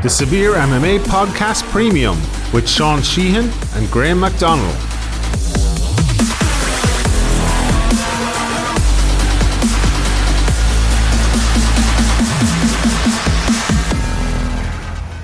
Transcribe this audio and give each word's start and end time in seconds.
the 0.00 0.08
Severe 0.08 0.52
MMA 0.52 1.00
Podcast 1.00 1.64
Premium 1.70 2.14
with 2.52 2.68
Sean 2.68 3.02
Sheehan 3.02 3.50
and 3.74 3.90
Graham 3.90 4.20
McDonald. 4.20 4.72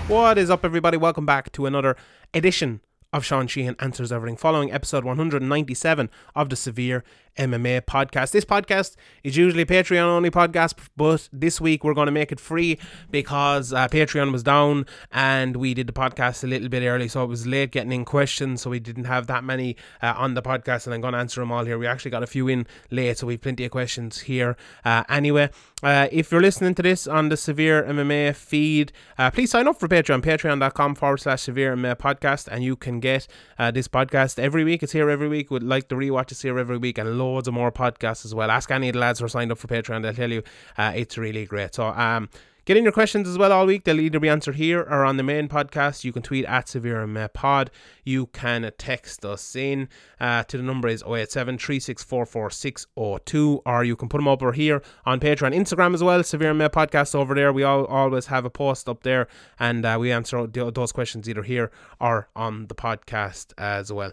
What 0.08 0.38
is 0.38 0.50
up, 0.50 0.64
everybody? 0.64 0.96
Welcome 0.96 1.24
back 1.24 1.52
to 1.52 1.66
another 1.66 1.96
edition 2.32 2.80
of 3.12 3.24
Sean 3.24 3.46
Sheehan 3.46 3.76
Answers 3.78 4.10
Everything, 4.10 4.36
following 4.36 4.72
episode 4.72 5.04
197 5.04 6.10
of 6.34 6.50
the 6.50 6.56
Severe 6.56 7.04
MMA 7.36 7.82
podcast. 7.82 8.32
This 8.32 8.44
podcast 8.44 8.96
is 9.22 9.36
usually 9.36 9.62
a 9.62 9.66
Patreon 9.66 10.02
only 10.02 10.30
podcast, 10.30 10.74
but 10.96 11.28
this 11.32 11.60
week 11.60 11.84
we're 11.84 11.94
going 11.94 12.06
to 12.06 12.12
make 12.12 12.32
it 12.32 12.40
free 12.40 12.78
because 13.10 13.72
uh, 13.72 13.88
Patreon 13.88 14.32
was 14.32 14.42
down 14.42 14.86
and 15.12 15.56
we 15.56 15.74
did 15.74 15.86
the 15.86 15.92
podcast 15.92 16.42
a 16.44 16.46
little 16.46 16.68
bit 16.68 16.82
early, 16.82 17.08
so 17.08 17.22
it 17.22 17.28
was 17.28 17.46
late 17.46 17.70
getting 17.70 17.92
in 17.92 18.04
questions, 18.04 18.62
so 18.62 18.70
we 18.70 18.80
didn't 18.80 19.04
have 19.04 19.26
that 19.28 19.44
many 19.44 19.76
uh, 20.02 20.14
on 20.16 20.34
the 20.34 20.42
podcast, 20.42 20.86
and 20.86 20.94
I'm 20.94 21.00
going 21.00 21.12
to 21.12 21.18
answer 21.18 21.40
them 21.40 21.52
all 21.52 21.64
here. 21.64 21.78
We 21.78 21.86
actually 21.86 22.10
got 22.10 22.22
a 22.22 22.26
few 22.26 22.48
in 22.48 22.66
late, 22.90 23.18
so 23.18 23.26
we've 23.26 23.40
plenty 23.40 23.64
of 23.64 23.70
questions 23.70 24.20
here. 24.20 24.56
Uh, 24.84 25.04
anyway, 25.08 25.50
uh, 25.82 26.08
if 26.10 26.32
you're 26.32 26.40
listening 26.40 26.74
to 26.74 26.82
this 26.82 27.06
on 27.06 27.28
the 27.28 27.36
Severe 27.36 27.82
MMA 27.82 28.34
feed, 28.34 28.92
uh, 29.18 29.30
please 29.30 29.50
sign 29.50 29.68
up 29.68 29.78
for 29.78 29.86
Patreon, 29.86 30.22
patreon.com 30.22 30.94
forward 30.94 31.18
slash 31.18 31.42
Severe 31.42 31.76
MMA 31.76 31.96
podcast, 31.96 32.48
and 32.48 32.64
you 32.64 32.74
can 32.74 33.00
get 33.00 33.26
uh, 33.58 33.70
this 33.70 33.86
podcast 33.86 34.38
every 34.38 34.64
week. 34.64 34.82
It's 34.82 34.92
here 34.92 35.10
every 35.10 35.28
week. 35.28 35.50
Would 35.50 35.62
like 35.62 35.88
the 35.88 35.94
rewatch, 35.94 36.32
it's 36.32 36.42
here 36.42 36.58
every 36.58 36.78
week, 36.78 36.98
and 36.98 37.18
loads 37.32 37.48
of 37.48 37.54
more 37.54 37.72
podcasts 37.72 38.24
as 38.24 38.34
well. 38.34 38.50
Ask 38.50 38.70
any 38.70 38.88
of 38.88 38.94
the 38.94 39.00
lads 39.00 39.18
who 39.18 39.24
are 39.24 39.28
signed 39.28 39.52
up 39.52 39.58
for 39.58 39.68
Patreon, 39.68 40.02
they'll 40.02 40.14
tell 40.14 40.30
you 40.30 40.42
uh, 40.78 40.92
it's 40.94 41.18
really 41.18 41.46
great. 41.46 41.74
So, 41.74 41.86
um, 41.86 42.28
Get 42.66 42.78
in 42.78 42.82
your 42.82 42.92
questions 42.92 43.28
as 43.28 43.36
well 43.36 43.52
all 43.52 43.66
week. 43.66 43.84
They'll 43.84 44.00
either 44.00 44.18
be 44.18 44.30
answered 44.30 44.54
here 44.54 44.80
or 44.80 45.04
on 45.04 45.18
the 45.18 45.22
main 45.22 45.48
podcast. 45.48 46.02
You 46.02 46.12
can 46.12 46.22
tweet 46.22 46.46
at 46.46 46.66
Severe 46.66 47.06
Pod. 47.34 47.70
You 48.04 48.28
can 48.28 48.72
text 48.78 49.22
us 49.22 49.54
in 49.54 49.90
uh, 50.18 50.44
to 50.44 50.56
the 50.56 50.62
number 50.62 50.88
is 50.88 51.02
087 51.02 51.58
3644602 51.58 53.60
or 53.66 53.84
you 53.84 53.96
can 53.96 54.08
put 54.08 54.16
them 54.16 54.28
over 54.28 54.52
here 54.52 54.80
on 55.04 55.20
Patreon, 55.20 55.54
Instagram 55.54 55.92
as 55.92 56.02
well. 56.02 56.22
Severe 56.22 56.54
Podcast 56.54 57.14
over 57.14 57.34
there. 57.34 57.52
We 57.52 57.64
all 57.64 57.84
always 57.84 58.26
have 58.26 58.46
a 58.46 58.50
post 58.50 58.88
up 58.88 59.02
there 59.02 59.28
and 59.58 59.84
uh, 59.84 59.98
we 60.00 60.10
answer 60.10 60.46
those 60.46 60.92
questions 60.92 61.28
either 61.28 61.42
here 61.42 61.70
or 62.00 62.30
on 62.34 62.68
the 62.68 62.74
podcast 62.74 63.52
as 63.58 63.92
well. 63.92 64.12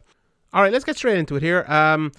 All 0.54 0.62
right, 0.62 0.74
let's 0.74 0.84
get 0.84 0.98
straight 0.98 1.18
into 1.18 1.38
it 1.38 1.42
here. 1.42 1.64
Um, 1.70 2.12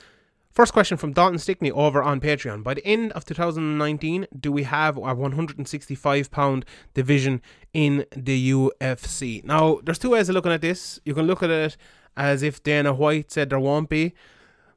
First 0.53 0.75
question 0.75 0.99
from 0.99 1.15
Dalton 1.15 1.39
Stickney 1.39 1.71
over 1.71 2.03
on 2.03 2.21
Patreon. 2.21 2.63
By 2.63 2.75
the 2.75 2.85
end 2.87 3.13
of 3.13 3.25
2019, 3.25 4.27
do 4.39 4.53
we 4.53 4.65
have 4.65 4.99
a 4.99 5.15
165 5.15 6.31
pound 6.31 6.67
division 6.93 7.41
in 7.73 8.05
the 8.15 8.53
UFC? 8.53 9.43
Now, 9.45 9.81
there's 9.83 9.99
two 9.99 10.11
ways 10.11 10.29
of 10.29 10.35
looking 10.35 10.53
at 10.53 10.61
this. 10.61 11.01
You 11.07 11.15
can 11.15 11.27
look 11.27 11.43
at 11.43 11.49
it 11.49 11.79
as 12.19 12.43
if 12.43 12.63
Dana 12.63 12.93
White 12.93 13.33
said 13.33 13.49
there 13.49 13.59
won't 13.59 13.89
be, 13.89 14.13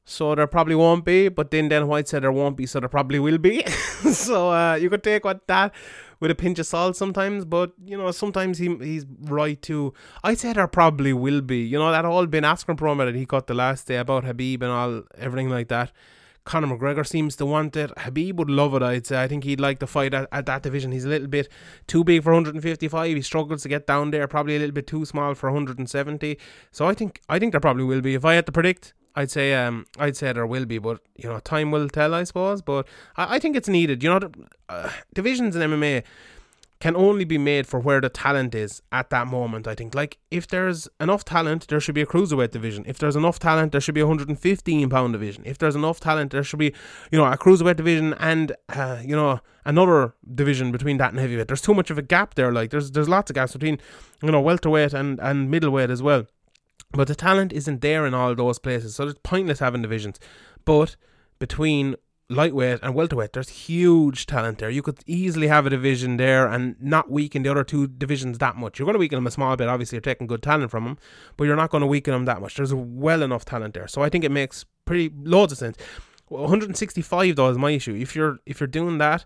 so 0.05 0.35
there 0.35 0.47
probably 0.47 0.75
won't 0.75 1.03
be. 1.03 1.27
But 1.29 1.51
then 1.51 1.67
Dana 1.67 1.85
White 1.85 2.07
said 2.07 2.23
there 2.23 2.31
won't 2.31 2.55
be, 2.55 2.65
so 2.65 2.79
there 2.79 2.89
probably 2.89 3.19
will 3.19 3.39
be. 3.39 3.65
so 4.11 4.51
uh, 4.51 4.75
you 4.75 4.89
could 4.89 5.03
take 5.03 5.25
what 5.25 5.45
that 5.47 5.73
with 6.19 6.31
a 6.31 6.35
pinch 6.35 6.59
of 6.59 6.65
salt 6.65 6.95
sometimes, 6.95 7.43
but 7.43 7.73
you 7.83 7.97
know, 7.97 8.11
sometimes 8.11 8.57
he 8.57 8.75
he's 8.77 9.05
right 9.23 9.61
too. 9.61 9.93
I 10.23 10.35
said 10.35 10.55
there 10.55 10.67
probably 10.67 11.11
will 11.11 11.41
be. 11.41 11.59
You 11.59 11.79
know, 11.79 11.91
that 11.91 12.05
all 12.05 12.25
Ben 12.27 12.43
Askren 12.43 12.77
promo 12.77 13.05
that 13.05 13.15
he 13.15 13.25
got 13.25 13.47
the 13.47 13.53
last 13.53 13.87
day 13.87 13.97
about 13.97 14.23
Khabib 14.23 14.61
and 14.61 14.71
all 14.71 15.03
everything 15.17 15.49
like 15.49 15.67
that. 15.69 15.91
Conor 16.45 16.67
McGregor 16.67 17.05
seems 17.05 17.35
to 17.37 17.45
want 17.45 17.75
it. 17.75 17.89
Khabib 17.95 18.35
would 18.35 18.51
love 18.51 18.75
it, 18.75 18.83
I'd 18.83 19.07
say. 19.07 19.21
I 19.21 19.27
think 19.27 19.43
he'd 19.43 19.59
like 19.59 19.79
to 19.79 19.87
fight 19.87 20.13
at, 20.13 20.29
at 20.31 20.45
that 20.45 20.61
division. 20.61 20.91
He's 20.91 21.03
a 21.03 21.09
little 21.09 21.27
bit 21.27 21.49
too 21.87 22.03
big 22.03 22.21
for 22.21 22.33
155. 22.33 23.15
He 23.15 23.21
struggles 23.23 23.63
to 23.63 23.69
get 23.69 23.87
down 23.87 24.11
there, 24.11 24.27
probably 24.27 24.55
a 24.55 24.59
little 24.59 24.73
bit 24.73 24.85
too 24.85 25.05
small 25.05 25.33
for 25.33 25.49
170. 25.49 26.37
So 26.71 26.85
I 26.85 26.93
think 26.93 27.19
I 27.27 27.39
think 27.39 27.51
there 27.51 27.59
probably 27.59 27.83
will 27.83 28.01
be. 28.01 28.13
If 28.13 28.23
I 28.23 28.35
had 28.35 28.45
to 28.45 28.51
predict, 28.51 28.93
I'd 29.15 29.31
say 29.31 29.53
um 29.53 29.85
I'd 29.97 30.17
say 30.17 30.33
there 30.33 30.45
will 30.45 30.65
be, 30.65 30.77
but 30.77 31.01
you 31.15 31.29
know 31.29 31.39
time 31.39 31.71
will 31.71 31.89
tell, 31.89 32.13
I 32.13 32.23
suppose. 32.23 32.61
But 32.61 32.87
I, 33.15 33.35
I 33.35 33.39
think 33.39 33.55
it's 33.55 33.69
needed. 33.69 34.03
You 34.03 34.09
know, 34.09 34.31
uh, 34.69 34.89
divisions 35.13 35.55
in 35.55 35.61
MMA 35.69 36.03
can 36.79 36.95
only 36.95 37.23
be 37.23 37.37
made 37.37 37.65
for 37.65 37.79
where 37.79 38.01
the 38.01 38.09
talent 38.09 38.53
is 38.53 38.81
at 38.91 39.09
that 39.09 39.27
moment. 39.27 39.67
I 39.67 39.75
think 39.75 39.95
like 39.95 40.17
if 40.29 40.47
there's 40.47 40.89
enough 40.99 41.23
talent, 41.23 41.67
there 41.69 41.79
should 41.79 41.95
be 41.95 42.01
a 42.01 42.05
cruiserweight 42.05 42.51
division. 42.51 42.83
If 42.85 42.97
there's 42.97 43.15
enough 43.15 43.39
talent, 43.39 43.71
there 43.71 43.81
should 43.81 43.95
be 43.95 44.01
a 44.01 44.05
115 44.05 44.89
pound 44.89 45.13
division. 45.13 45.43
If 45.45 45.57
there's 45.57 45.75
enough 45.75 45.99
talent, 45.99 46.31
there 46.31 46.43
should 46.43 46.59
be 46.59 46.73
you 47.11 47.17
know 47.17 47.25
a 47.25 47.37
cruiserweight 47.37 47.77
division 47.77 48.13
and 48.15 48.55
uh, 48.69 48.99
you 49.03 49.15
know 49.15 49.39
another 49.65 50.13
division 50.33 50.71
between 50.71 50.97
that 50.97 51.11
and 51.11 51.19
heavyweight. 51.19 51.47
There's 51.47 51.61
too 51.61 51.73
much 51.73 51.89
of 51.89 51.97
a 51.97 52.01
gap 52.01 52.35
there. 52.35 52.51
Like 52.51 52.71
there's 52.71 52.91
there's 52.91 53.09
lots 53.09 53.31
of 53.31 53.35
gaps 53.35 53.53
between 53.53 53.79
you 54.21 54.31
know 54.31 54.41
welterweight 54.41 54.93
and 54.93 55.19
and 55.21 55.49
middleweight 55.49 55.89
as 55.89 56.03
well. 56.03 56.27
But 56.95 57.07
the 57.07 57.15
talent 57.15 57.51
isn't 57.51 57.81
there 57.81 58.05
in 58.05 58.13
all 58.13 58.33
those 58.35 58.59
places, 58.59 58.95
so 58.95 59.07
it's 59.07 59.19
pointless 59.23 59.59
having 59.59 59.81
divisions. 59.81 60.19
But 60.63 60.95
between 61.39 61.95
lightweight 62.29 62.79
and 62.81 62.95
welterweight, 62.95 63.33
there's 63.33 63.49
huge 63.49 64.25
talent 64.25 64.59
there. 64.59 64.69
You 64.69 64.81
could 64.81 64.99
easily 65.05 65.47
have 65.47 65.65
a 65.65 65.69
division 65.69 66.17
there 66.17 66.47
and 66.47 66.75
not 66.79 67.11
weaken 67.11 67.43
the 67.43 67.49
other 67.49 67.63
two 67.63 67.87
divisions 67.87 68.37
that 68.39 68.55
much. 68.55 68.79
You're 68.79 68.85
going 68.85 68.95
to 68.95 68.99
weaken 68.99 69.17
them 69.17 69.27
a 69.27 69.31
small 69.31 69.55
bit. 69.55 69.67
Obviously, 69.67 69.97
you're 69.97 70.01
taking 70.01 70.27
good 70.27 70.41
talent 70.41 70.71
from 70.71 70.85
them, 70.85 70.97
but 71.37 71.43
you're 71.43 71.55
not 71.55 71.69
going 71.69 71.81
to 71.81 71.87
weaken 71.87 72.13
them 72.13 72.25
that 72.25 72.41
much. 72.41 72.55
There's 72.55 72.73
well 72.73 73.21
enough 73.21 73.45
talent 73.45 73.73
there, 73.73 73.87
so 73.87 74.01
I 74.01 74.09
think 74.09 74.23
it 74.23 74.31
makes 74.31 74.65
pretty 74.85 75.13
loads 75.23 75.51
of 75.51 75.57
sense. 75.57 75.77
165 76.29 77.35
though 77.35 77.49
is 77.49 77.57
my 77.57 77.71
issue. 77.71 77.93
If 77.93 78.15
you're 78.15 78.39
if 78.45 78.59
you're 78.59 78.67
doing 78.67 78.97
that 78.97 79.25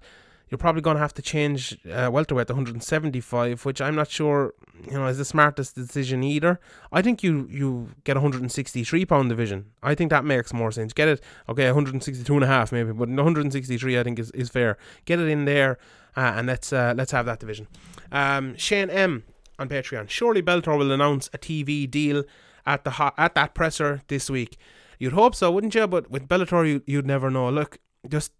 you're 0.50 0.58
probably 0.58 0.82
going 0.82 0.96
to 0.96 1.02
have 1.02 1.14
to 1.14 1.22
change 1.22 1.78
uh, 1.92 2.10
welterweight 2.12 2.48
to 2.48 2.54
175, 2.54 3.66
which 3.66 3.82
I'm 3.82 3.96
not 3.96 4.10
sure, 4.10 4.54
you 4.86 4.94
know, 4.94 5.08
is 5.08 5.18
the 5.18 5.26
smartest 5.26 5.76
decision 5.76 6.24
either. 6.24 6.60
I 6.92 7.02
think 7.02 7.24
you 7.24 7.48
you 7.50 7.90
get 8.04 8.16
163 8.16 9.06
pound 9.06 9.30
division. 9.30 9.66
I 9.84 9.96
think 9.96 10.10
that 10.10 10.26
makes 10.26 10.54
more 10.54 10.72
sense. 10.72 10.94
Get 10.94 11.08
it, 11.08 11.22
okay, 11.48 11.66
162 11.66 12.34
and 12.34 12.44
a 12.44 12.48
half 12.48 12.72
maybe, 12.72 12.92
but 12.92 13.10
163 13.10 14.00
I 14.00 14.04
think 14.04 14.20
is, 14.20 14.32
is 14.32 14.50
fair. 14.50 14.78
Get 15.06 15.20
it 15.20 15.28
in 15.28 15.46
there, 15.46 15.78
uh, 16.18 16.34
and 16.36 16.48
let's 16.48 16.74
uh, 16.74 16.94
let's 16.96 17.12
have 17.12 17.26
that 17.28 17.40
division. 17.40 17.68
Um, 18.12 18.58
Shane 18.58 18.90
M 18.90 19.24
on 19.60 19.70
Patreon. 19.70 20.10
Surely 20.10 20.42
Bellator 20.42 20.78
will 20.78 20.92
announce 20.92 21.30
a 21.34 21.38
TV 21.38 21.90
deal 21.90 22.24
at 22.66 22.84
the 22.84 22.92
ho- 22.92 23.14
at 23.18 23.36
that 23.36 23.54
presser 23.54 24.02
this 24.08 24.30
week. 24.30 24.58
You'd 24.98 25.14
hope 25.14 25.36
so, 25.36 25.50
wouldn't 25.52 25.76
you? 25.76 25.88
But 25.88 26.10
with 26.12 26.28
Bellator, 26.28 26.68
you, 26.68 26.84
you'd 26.86 27.08
never 27.08 27.30
know. 27.30 27.50
Look, 27.50 27.80
just 28.08 28.34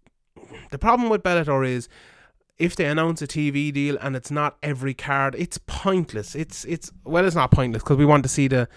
the 0.70 0.78
problem 0.78 1.08
with 1.08 1.22
Bellator 1.22 1.66
is 1.66 1.88
if 2.60 2.76
they 2.76 2.84
announce 2.84 3.22
a 3.22 3.26
TV 3.26 3.72
deal 3.72 3.96
and 4.00 4.14
it's 4.14 4.30
not 4.30 4.58
every 4.62 4.92
card, 4.92 5.34
it's 5.36 5.58
pointless. 5.66 6.34
It's 6.34 6.64
it's 6.66 6.92
well, 7.04 7.24
it's 7.24 7.34
not 7.34 7.50
pointless 7.50 7.82
because 7.82 7.96
we 7.96 8.04
want 8.04 8.22
to 8.22 8.28
see 8.28 8.48
the 8.48 8.68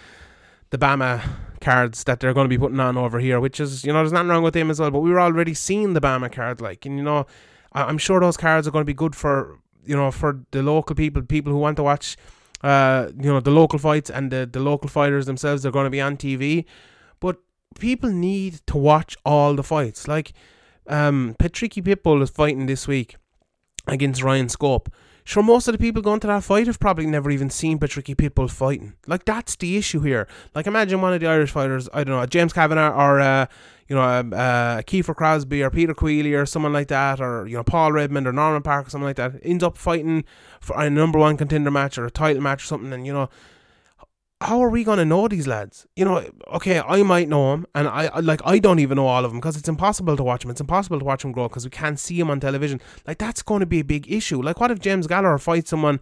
the 0.69 0.77
BAMMA 0.77 1.21
cards 1.61 2.05
that 2.05 2.19
they're 2.19 2.33
going 2.33 2.45
to 2.45 2.49
be 2.49 2.57
putting 2.57 2.79
on 2.79 2.97
over 2.97 3.19
here, 3.19 3.39
which 3.39 3.59
is 3.59 3.83
you 3.83 3.91
know 3.91 3.99
there's 3.99 4.13
nothing 4.13 4.29
wrong 4.29 4.41
with 4.41 4.53
them 4.53 4.71
as 4.71 4.79
well. 4.79 4.89
But 4.89 5.01
we 5.01 5.11
were 5.11 5.19
already 5.19 5.53
seeing 5.53 5.93
the 5.93 6.01
BAMMA 6.01 6.31
card, 6.31 6.61
like 6.61 6.85
and 6.85 6.97
you 6.97 7.03
know 7.03 7.27
I'm 7.73 7.97
sure 7.97 8.21
those 8.21 8.37
cards 8.37 8.67
are 8.67 8.71
going 8.71 8.83
to 8.83 8.85
be 8.85 8.93
good 8.93 9.15
for 9.15 9.59
you 9.85 9.97
know 9.97 10.11
for 10.11 10.39
the 10.51 10.63
local 10.63 10.95
people, 10.95 11.21
people 11.21 11.51
who 11.51 11.59
want 11.59 11.77
to 11.77 11.83
watch. 11.83 12.17
Uh, 12.61 13.11
you 13.19 13.29
know 13.29 13.41
the 13.41 13.51
local 13.51 13.77
fights 13.77 14.09
and 14.09 14.31
the, 14.31 14.49
the 14.49 14.61
local 14.61 14.89
fighters 14.89 15.25
themselves 15.25 15.63
they're 15.63 15.71
going 15.73 15.83
to 15.83 15.89
be 15.89 15.99
on 15.99 16.15
TV 16.15 16.63
but 17.19 17.35
people 17.77 18.09
need 18.09 18.61
to 18.65 18.77
watch 18.77 19.17
all 19.25 19.53
the 19.53 19.63
fights 19.63 20.07
like 20.07 20.31
um, 20.88 21.35
Patricky 21.39 21.83
Pitbull 21.83 22.21
is 22.21 22.29
fighting 22.29 22.66
this 22.66 22.88
week 22.88 23.16
against 23.88 24.23
Ryan 24.23 24.49
Scope. 24.49 24.89
Sure, 25.25 25.41
most 25.41 25.69
of 25.69 25.71
the 25.71 25.77
people 25.77 26.01
going 26.01 26.19
to 26.19 26.27
that 26.27 26.44
fight 26.44 26.67
have 26.67 26.81
probably 26.81 27.05
never 27.05 27.31
even 27.31 27.49
seen 27.49 27.79
Patricky 27.79 28.13
Pitbull 28.13 28.51
fighting. 28.51 28.94
Like 29.07 29.23
that's 29.23 29.55
the 29.55 29.77
issue 29.77 30.01
here. 30.01 30.27
Like 30.53 30.67
imagine 30.67 31.01
one 31.01 31.13
of 31.13 31.21
the 31.21 31.27
Irish 31.27 31.51
fighters, 31.51 31.88
I 31.94 32.03
don't 32.03 32.19
know, 32.19 32.25
James 32.25 32.51
Kavanagh 32.51 32.94
or 32.94 33.21
uh, 33.21 33.45
you 33.88 33.95
know, 33.95 34.01
uh, 34.01 34.35
uh, 34.35 34.81
Kiefer 34.81 35.16
Crosby 35.16 35.61
or 35.61 35.69
Peter 35.69 35.94
Queally 35.94 36.33
or 36.33 36.45
someone 36.45 36.73
like 36.73 36.88
that, 36.88 37.21
or 37.21 37.47
you 37.47 37.55
know, 37.55 37.63
Paul 37.63 37.91
Redmond 37.91 38.27
or 38.27 38.33
Norman 38.33 38.61
Parke 38.61 38.88
or 38.88 38.89
something 38.89 39.05
like 39.05 39.17
that, 39.17 39.33
ends 39.44 39.63
up 39.63 39.77
fighting 39.77 40.23
for 40.59 40.79
a 40.79 40.89
number 40.89 41.19
one 41.19 41.38
contender 41.38 41.71
match 41.71 41.97
or 41.97 42.06
a 42.06 42.12
title 42.12 42.41
match 42.41 42.63
or 42.63 42.68
something, 42.68 42.94
and 42.94 43.06
you 43.06 43.13
know, 43.13 43.30
how 44.44 44.62
are 44.62 44.69
we 44.69 44.84
going 44.84 44.98
to 44.98 45.06
know 45.06 45.28
these 45.28 45.48
lads? 45.48 45.88
You 45.95 46.06
know, 46.06 46.24
okay, 46.54 46.80
I 46.80 47.01
might 47.04 47.30
know 47.30 47.51
them, 47.51 47.66
and 47.74 47.88
I 47.88 48.19
like 48.19 48.42
I 48.45 48.60
don't 48.60 48.80
even 48.80 48.98
know 48.98 49.07
all 49.07 49.24
of 49.24 49.31
them 49.31 49.40
because 49.40 49.56
it's 49.57 49.69
impossible 49.69 50.18
to 50.18 50.24
watch 50.24 50.42
them. 50.42 50.51
It's 50.51 50.62
impossible 50.62 51.00
to 51.00 51.06
watch 51.06 51.22
them 51.22 51.31
grow 51.31 51.48
because 51.48 51.63
we 51.63 51.72
can't 51.72 52.00
see 52.00 52.19
them 52.19 52.30
on 52.30 52.40
television. 52.40 52.81
Like 53.07 53.18
that's 53.18 53.42
going 53.42 53.62
to 53.62 53.66
be 53.66 53.80
a 53.80 53.84
big 53.84 54.12
issue. 54.12 54.42
Like, 54.42 54.60
what 54.60 54.69
if 54.72 54.80
James 54.80 55.07
Gallagher 55.07 55.38
fights 55.38 55.69
someone 55.69 56.00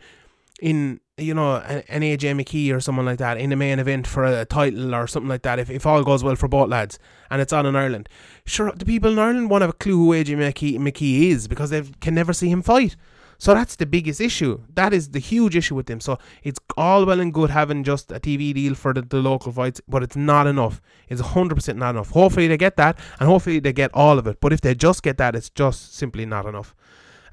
in 0.62 1.00
you 1.18 1.34
know 1.34 1.58
an, 1.58 2.02
AJ 2.02 2.42
McKee 2.42 2.76
or 2.76 2.80
someone 2.80 3.06
like 3.06 3.20
that 3.20 3.38
in 3.38 3.52
the 3.52 3.56
main 3.56 3.80
event 3.80 4.08
for 4.08 4.24
a 4.26 4.46
title 4.46 4.96
or 4.96 5.06
something 5.08 5.30
like 5.30 5.44
that? 5.44 5.60
If 5.60 5.70
if 5.70 5.86
all 5.86 6.04
goes 6.04 6.24
well 6.24 6.36
for 6.36 6.48
both 6.48 6.70
lads 6.70 6.98
and 7.30 7.42
it's 7.42 7.54
on 7.54 7.66
in 7.66 7.76
Ireland, 7.76 8.10
sure, 8.46 8.72
the 8.72 8.86
people 8.86 9.12
in 9.12 9.20
Ireland 9.20 9.50
won't 9.50 9.62
have 9.62 9.70
a 9.70 9.74
clue 9.74 9.98
who 9.98 10.12
AJ 10.12 10.38
McKee, 10.38 10.78
McKee 10.78 11.30
is 11.30 11.48
because 11.48 11.70
they 11.70 11.84
can 12.02 12.16
never 12.16 12.34
see 12.34 12.50
him 12.50 12.62
fight. 12.62 12.96
So 13.42 13.56
that's 13.56 13.76
the 13.76 13.88
biggest 13.88 14.22
issue. 14.22 14.62
That 14.76 14.94
is 14.94 15.10
the 15.10 15.20
huge 15.20 15.56
issue 15.56 15.74
with 15.74 15.88
them. 15.88 16.00
So 16.00 16.20
it's 16.44 16.60
all 16.78 17.08
well 17.08 17.20
and 17.20 17.34
good 17.34 17.50
having 17.50 17.84
just 17.84 18.12
a 18.12 18.20
TV 18.20 18.54
deal 18.54 18.76
for 18.76 18.94
the, 18.94 19.02
the 19.02 19.18
local 19.18 19.52
fights, 19.52 19.82
but 19.88 20.04
it's 20.04 20.16
not 20.16 20.46
enough. 20.46 20.80
It's 21.10 21.24
100% 21.24 21.76
not 21.76 21.96
enough. 21.96 22.12
Hopefully 22.12 22.48
they 22.48 22.58
get 22.58 22.78
that, 22.78 23.00
and 23.20 23.28
hopefully 23.28 23.58
they 23.58 23.74
get 23.74 23.90
all 23.96 24.20
of 24.20 24.28
it. 24.28 24.40
But 24.42 24.54
if 24.54 24.62
they 24.62 24.76
just 24.76 25.02
get 25.02 25.18
that, 25.18 25.36
it's 25.36 25.50
just 25.50 25.96
simply 25.96 26.24
not 26.24 26.46
enough. 26.46 26.76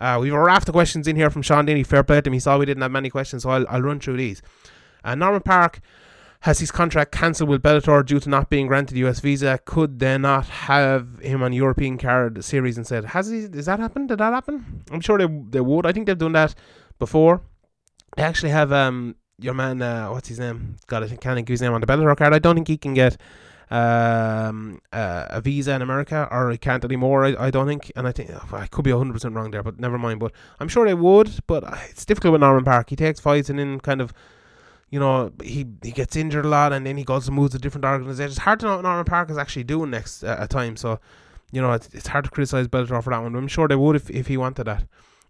Uh, 0.00 0.16
we 0.18 0.28
have 0.28 0.38
a 0.38 0.42
raft 0.42 0.66
of 0.70 0.72
questions 0.72 1.06
in 1.06 1.14
here 1.14 1.28
from 1.28 1.42
Sean 1.42 1.66
Denny. 1.66 1.82
Fair 1.82 2.02
play 2.02 2.22
to 2.22 2.28
him. 2.28 2.32
He 2.32 2.40
saw 2.40 2.56
we 2.56 2.64
didn't 2.64 2.82
have 2.82 2.90
many 2.90 3.10
questions, 3.10 3.42
so 3.42 3.50
I'll, 3.50 3.66
I'll 3.68 3.82
run 3.82 4.00
through 4.00 4.16
these. 4.16 4.40
Uh, 5.04 5.14
Norman 5.14 5.42
Parke 5.42 5.82
has 6.40 6.60
his 6.60 6.70
contract 6.70 7.10
cancelled 7.12 7.48
with 7.48 7.62
Bellator 7.62 8.04
due 8.06 8.20
to 8.20 8.28
not 8.28 8.48
being 8.48 8.66
granted 8.68 8.96
US 8.98 9.20
visa. 9.20 9.58
Could 9.64 9.98
they 9.98 10.16
not 10.18 10.46
have 10.46 11.18
him 11.20 11.42
on 11.42 11.52
European 11.52 11.98
card 11.98 12.44
series 12.44 12.78
instead? 12.78 13.06
Has 13.06 13.28
he? 13.28 13.48
Does 13.48 13.66
that 13.66 13.80
happen? 13.80 14.06
Did 14.06 14.18
that 14.18 14.32
happen? 14.32 14.84
I'm 14.90 15.00
sure 15.00 15.18
they 15.18 15.26
they 15.50 15.60
would. 15.60 15.86
I 15.86 15.92
think 15.92 16.06
they've 16.06 16.16
done 16.16 16.32
that 16.32 16.54
before. 16.98 17.42
They 18.16 18.22
actually 18.22 18.50
have 18.50 18.72
um 18.72 19.16
your 19.38 19.54
man. 19.54 19.82
Uh, 19.82 20.08
what's 20.08 20.28
his 20.28 20.38
name? 20.38 20.76
God, 20.86 21.02
I 21.04 21.16
can't 21.16 21.48
his 21.48 21.62
name 21.62 21.72
on 21.72 21.80
the 21.80 21.86
Bellator 21.86 22.16
card. 22.16 22.34
I 22.34 22.38
don't 22.38 22.54
think 22.54 22.68
he 22.68 22.76
can 22.76 22.94
get 22.94 23.16
um, 23.70 24.80
uh, 24.92 25.26
a 25.28 25.40
visa 25.40 25.72
in 25.74 25.82
America, 25.82 26.28
or 26.30 26.50
he 26.50 26.58
can't 26.58 26.84
anymore. 26.84 27.24
I, 27.24 27.46
I 27.46 27.50
don't 27.50 27.66
think, 27.66 27.92
and 27.96 28.06
I 28.06 28.12
think 28.12 28.30
oh, 28.32 28.56
I 28.56 28.66
could 28.66 28.84
be 28.84 28.90
hundred 28.90 29.12
percent 29.12 29.34
wrong 29.34 29.50
there, 29.50 29.62
but 29.62 29.78
never 29.78 29.98
mind. 29.98 30.20
But 30.20 30.32
I'm 30.60 30.68
sure 30.68 30.86
they 30.86 30.94
would. 30.94 31.30
But 31.46 31.64
uh, 31.64 31.76
it's 31.90 32.04
difficult 32.04 32.32
with 32.32 32.40
Norman 32.40 32.64
Parke. 32.64 32.90
He 32.90 32.96
takes 32.96 33.20
fights 33.20 33.50
and 33.50 33.58
then 33.58 33.80
kind 33.80 34.00
of 34.00 34.12
you 34.90 34.98
know, 34.98 35.32
he 35.42 35.66
he 35.82 35.90
gets 35.90 36.16
injured 36.16 36.44
a 36.44 36.48
lot 36.48 36.72
and 36.72 36.86
then 36.86 36.96
he 36.96 37.04
goes 37.04 37.28
and 37.28 37.36
moves 37.36 37.52
to 37.52 37.58
different 37.58 37.84
organizations. 37.84 38.36
It's 38.36 38.44
hard 38.44 38.60
to 38.60 38.66
know 38.66 38.76
what 38.76 38.82
Norman 38.82 39.04
Parke 39.04 39.30
is 39.30 39.38
actually 39.38 39.64
doing 39.64 39.90
next 39.90 40.24
uh, 40.24 40.46
time. 40.46 40.76
So, 40.76 40.98
you 41.52 41.60
know, 41.60 41.72
it's, 41.72 41.88
it's 41.92 42.08
hard 42.08 42.24
to 42.24 42.30
criticize 42.30 42.68
Bellator 42.68 43.02
for 43.02 43.10
that 43.10 43.22
one. 43.22 43.34
I'm 43.34 43.48
sure 43.48 43.68
they 43.68 43.76
would 43.76 43.96
if, 43.96 44.10
if 44.10 44.26
he 44.26 44.36
wanted 44.36 44.64
that. 44.64 44.84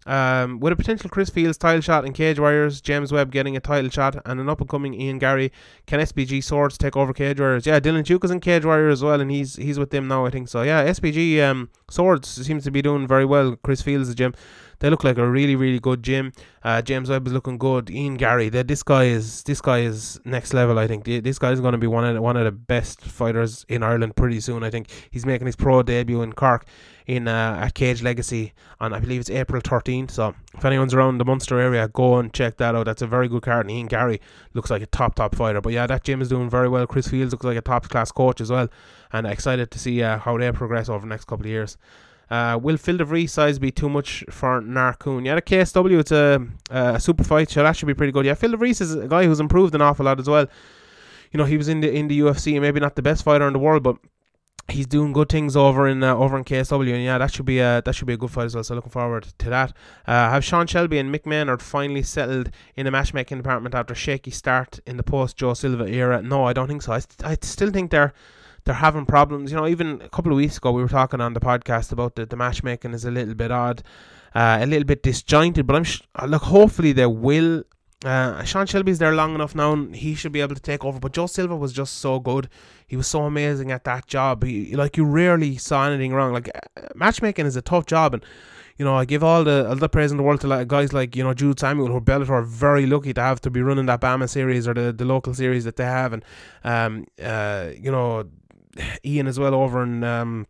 Um, 0.05 0.59
with 0.59 0.71
a 0.71 0.75
potential 0.75 1.09
Chris 1.09 1.29
Fields 1.29 1.57
title 1.57 1.81
shot 1.81 2.05
in 2.05 2.13
Cage 2.13 2.39
Warriors, 2.39 2.79
James 2.79 3.11
Webb 3.11 3.31
getting 3.31 3.57
a 3.57 3.59
title 3.59 3.89
shot, 3.89 4.15
and 4.25 4.39
an 4.39 4.49
up 4.49 4.61
and 4.61 4.69
coming 4.69 4.93
Ian 4.93 5.19
Garry, 5.19 5.51
can 5.85 5.99
SBG 5.99 6.43
Swords 6.43 6.77
take 6.77 6.95
over 6.95 7.13
Cage 7.13 7.39
Warriors? 7.39 7.65
Yeah, 7.65 7.79
Dylan 7.81 8.03
Tuke 8.03 8.23
is 8.23 8.31
in 8.31 8.39
Cage 8.39 8.63
Warriors 8.63 8.99
as 8.99 9.03
well, 9.03 9.19
and 9.19 9.29
he's 9.29 9.57
he's 9.57 9.77
with 9.77 9.89
them 9.89 10.07
now, 10.07 10.25
I 10.25 10.29
think. 10.29 10.47
So 10.47 10.61
yeah, 10.61 10.85
SBG 10.85 11.43
um, 11.43 11.69
Swords 11.91 12.29
seems 12.29 12.63
to 12.63 12.71
be 12.71 12.81
doing 12.81 13.07
very 13.07 13.25
well. 13.25 13.57
Chris 13.57 13.81
Fields, 13.81 14.15
gym. 14.15 14.33
They 14.79 14.89
look 14.89 15.03
like 15.03 15.17
a 15.17 15.27
really, 15.27 15.55
really 15.55 15.79
good 15.79 16.03
gym. 16.03 16.33
Uh, 16.63 16.81
James 16.81 17.09
Webb 17.09 17.27
is 17.27 17.33
looking 17.33 17.57
good. 17.57 17.89
Ian 17.89 18.15
Garry, 18.15 18.49
that 18.49 18.67
this 18.67 18.83
guy 18.83 19.05
is 19.05 19.43
this 19.43 19.61
guy 19.61 19.79
is 19.79 20.19
next 20.25 20.53
level. 20.53 20.79
I 20.79 20.87
think 20.87 21.05
this 21.05 21.39
guy 21.39 21.51
is 21.51 21.61
going 21.61 21.73
to 21.73 21.77
be 21.77 21.87
one 21.87 22.05
of 22.05 22.15
the, 22.15 22.21
one 22.21 22.37
of 22.37 22.45
the 22.45 22.51
best 22.51 23.01
fighters 23.01 23.65
in 23.69 23.83
Ireland 23.83 24.15
pretty 24.15 24.39
soon. 24.39 24.63
I 24.63 24.69
think 24.69 24.89
he's 25.11 25.25
making 25.25 25.47
his 25.47 25.55
pro 25.55 25.83
debut 25.83 26.21
in 26.21 26.33
Cork 26.33 26.65
in 27.07 27.27
uh, 27.27 27.69
Cage 27.73 28.03
Legacy 28.03 28.53
on 28.79 28.93
I 28.93 28.99
believe 28.99 29.19
it's 29.21 29.29
April 29.29 29.61
13th. 29.61 30.11
So 30.11 30.35
if 30.55 30.63
anyone's 30.63 30.93
around 30.93 31.17
the 31.17 31.25
Munster 31.25 31.59
area, 31.59 31.87
go 31.87 32.17
and 32.17 32.31
check 32.31 32.57
that 32.57 32.75
out. 32.75 32.85
That's 32.85 33.01
a 33.01 33.07
very 33.07 33.27
good 33.27 33.41
card. 33.41 33.65
And 33.65 33.71
Ian 33.71 33.87
Garry 33.87 34.21
looks 34.53 34.69
like 34.69 34.81
a 34.81 34.85
top 34.85 35.15
top 35.15 35.35
fighter. 35.35 35.59
But 35.59 35.73
yeah, 35.73 35.87
that 35.87 36.03
gym 36.03 36.21
is 36.21 36.29
doing 36.29 36.49
very 36.49 36.69
well. 36.69 36.87
Chris 36.87 37.07
Fields 37.07 37.33
looks 37.33 37.45
like 37.45 37.57
a 37.57 37.61
top 37.61 37.89
class 37.89 38.11
coach 38.11 38.39
as 38.39 38.51
well, 38.51 38.69
and 39.11 39.25
excited 39.27 39.71
to 39.71 39.79
see 39.79 40.03
uh, 40.03 40.19
how 40.19 40.37
they 40.37 40.51
progress 40.51 40.87
over 40.87 41.01
the 41.01 41.09
next 41.09 41.25
couple 41.25 41.45
of 41.45 41.49
years. 41.49 41.77
Uh, 42.29 42.59
will 42.61 42.77
Phil 42.77 42.97
De 42.97 43.05
Fries 43.05 43.31
size 43.31 43.57
be 43.57 43.71
too 43.71 43.89
much 43.89 44.23
for 44.29 44.61
Narkun? 44.61 45.25
Yeah, 45.25 45.35
the 45.35 45.41
KSW, 45.41 45.99
it's 45.99 46.11
a, 46.11 46.45
a 46.69 46.99
super 46.99 47.23
fight, 47.23 47.49
so 47.49 47.63
that 47.63 47.75
should 47.75 47.87
be 47.87 47.93
pretty 47.95 48.11
good. 48.11 48.25
Yeah, 48.25 48.35
Phil 48.35 48.51
De 48.51 48.57
Fries 48.57 48.81
is 48.81 48.95
a 48.95 49.07
guy 49.07 49.25
who's 49.25 49.39
improved 49.39 49.73
an 49.73 49.81
awful 49.81 50.05
lot 50.05 50.19
as 50.19 50.29
well. 50.29 50.45
You 51.31 51.37
know, 51.37 51.45
he 51.45 51.57
was 51.57 51.67
in 51.67 51.81
the 51.81 51.91
in 51.91 52.07
the 52.07 52.19
UFC, 52.19 52.59
maybe 52.59 52.79
not 52.79 52.95
the 52.95 53.01
best 53.01 53.23
fighter 53.23 53.47
in 53.47 53.53
the 53.53 53.59
world, 53.59 53.83
but 53.83 53.97
he's 54.71 54.87
doing 54.87 55.13
good 55.13 55.29
things 55.29 55.55
over 55.55 55.87
in 55.87 56.03
uh, 56.03 56.15
over 56.15 56.37
in 56.37 56.43
KSW, 56.43 56.93
and 56.93 57.03
yeah, 57.03 57.17
that 57.17 57.33
should 57.33 57.45
be 57.45 57.59
a 57.59 57.81
that 57.83 57.93
should 57.93 58.07
be 58.07 58.13
a 58.13 58.17
good 58.17 58.31
fight 58.31 58.45
as 58.45 58.55
well. 58.55 58.63
So 58.63 58.75
looking 58.75 58.91
forward 58.91 59.27
to 59.37 59.49
that. 59.49 59.73
Uh, 60.05 60.29
have 60.29 60.43
Sean 60.43 60.67
Shelby 60.67 60.97
and 60.97 61.13
Mick 61.13 61.25
Maynard 61.25 61.61
finally 61.61 62.03
settled 62.03 62.51
in 62.75 62.85
the 62.85 62.91
matchmaking 62.91 63.37
department 63.37 63.75
after 63.75 63.93
a 63.93 63.97
shaky 63.97 64.31
start 64.31 64.79
in 64.85 64.97
the 64.97 65.03
post 65.03 65.37
Joe 65.37 65.53
Silva 65.53 65.87
era? 65.87 66.21
No, 66.21 66.45
I 66.45 66.53
don't 66.53 66.67
think 66.67 66.81
so. 66.81 66.93
I, 66.93 66.99
st- 66.99 67.25
I 67.25 67.37
still 67.41 67.71
think 67.71 67.91
they're 67.91 68.13
they're 68.69 68.75
having 68.75 69.03
problems. 69.03 69.49
You 69.49 69.57
know, 69.57 69.67
even 69.67 69.99
a 69.99 70.09
couple 70.09 70.31
of 70.31 70.35
weeks 70.35 70.57
ago 70.57 70.71
we 70.71 70.83
were 70.83 70.87
talking 70.87 71.19
on 71.19 71.33
the 71.33 71.39
podcast 71.39 71.91
about 71.91 72.13
the, 72.13 72.27
the 72.27 72.35
matchmaking 72.35 72.93
is 72.93 73.03
a 73.03 73.09
little 73.09 73.33
bit 73.33 73.51
odd, 73.51 73.81
uh, 74.35 74.59
a 74.61 74.65
little 74.67 74.85
bit 74.85 75.01
disjointed. 75.01 75.65
But 75.65 75.75
I'm 75.75 75.83
sh- 75.83 76.01
uh, 76.13 76.27
look, 76.27 76.43
hopefully 76.43 76.91
they 76.91 77.07
will. 77.07 77.63
Uh, 78.05 78.43
Sean 78.43 78.67
Shelby's 78.67 78.99
there 78.99 79.13
long 79.13 79.33
enough 79.33 79.55
now, 79.55 79.73
and 79.73 79.95
he 79.95 80.13
should 80.13 80.31
be 80.31 80.39
able 80.39 80.53
to 80.53 80.61
take 80.61 80.85
over. 80.85 80.99
But 80.99 81.13
Joe 81.13 81.25
Silva 81.25 81.55
was 81.55 81.73
just 81.73 81.97
so 81.97 82.19
good; 82.19 82.47
he 82.85 82.95
was 82.95 83.07
so 83.07 83.23
amazing 83.23 83.71
at 83.71 83.85
that 83.85 84.05
job. 84.05 84.43
He, 84.43 84.75
like 84.75 84.95
you 84.97 85.03
rarely 85.03 85.57
saw 85.57 85.87
anything 85.87 86.13
wrong. 86.13 86.31
Like 86.31 86.49
uh, 86.55 86.81
matchmaking 86.93 87.47
is 87.47 87.55
a 87.55 87.63
tough 87.63 87.87
job, 87.87 88.13
and 88.13 88.23
you 88.77 88.85
know, 88.85 88.95
I 88.95 89.03
give 89.03 89.23
all 89.23 89.43
the 89.43 89.67
all 89.67 89.75
the 89.75 89.89
praise 89.89 90.11
in 90.11 90.17
the 90.17 90.23
world 90.23 90.41
to 90.41 90.47
like 90.47 90.67
guys 90.67 90.93
like 90.93 91.15
you 91.15 91.23
know 91.23 91.33
Jude 91.33 91.59
Samuel, 91.59 91.87
who 91.87 91.99
Bellator 91.99 92.29
are 92.29 92.43
very 92.43 92.85
lucky 92.85 93.13
to 93.15 93.21
have 93.21 93.41
to 93.41 93.49
be 93.49 93.63
running 93.63 93.87
that 93.87 93.99
BAMMA 93.99 94.29
series 94.29 94.67
or 94.67 94.75
the, 94.75 94.93
the 94.93 95.05
local 95.05 95.33
series 95.33 95.65
that 95.65 95.75
they 95.75 95.85
have, 95.85 96.13
and 96.13 96.23
um 96.63 97.07
uh 97.21 97.71
you 97.75 97.91
know 97.91 98.29
Ian 99.05 99.27
as 99.27 99.39
well 99.39 99.53
over 99.53 99.83
in 99.83 100.03
um, 100.03 100.47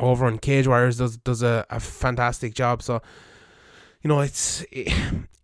over 0.00 0.28
in 0.28 0.38
Cage 0.38 0.66
Warriors 0.66 0.98
does 0.98 1.16
does 1.16 1.42
a, 1.42 1.66
a 1.70 1.80
fantastic 1.80 2.54
job. 2.54 2.82
So 2.82 3.00
you 4.02 4.08
know 4.08 4.20
it's 4.20 4.64
it, 4.70 4.92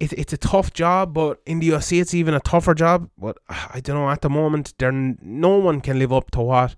it, 0.01 0.13
it's 0.13 0.33
a 0.33 0.39
tough 0.39 0.73
job, 0.73 1.15
but 1.15 1.41
in 1.47 1.61
the 1.61 1.71
UFC 1.71 2.01
it's 2.01 2.15
even 2.15 2.35
a 2.35 2.41
tougher 2.41 2.75
job. 2.75 3.11
But 3.19 3.39
I 3.49 3.81
don't 3.81 3.97
know 3.97 4.11
at 4.11 4.21
the 4.21 4.31
moment 4.31 4.75
there 4.79 4.93
no 4.93 5.57
one 5.59 5.81
can 5.81 5.99
live 5.99 6.13
up 6.13 6.31
to 6.33 6.41
what 6.41 6.75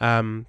um 0.00 0.46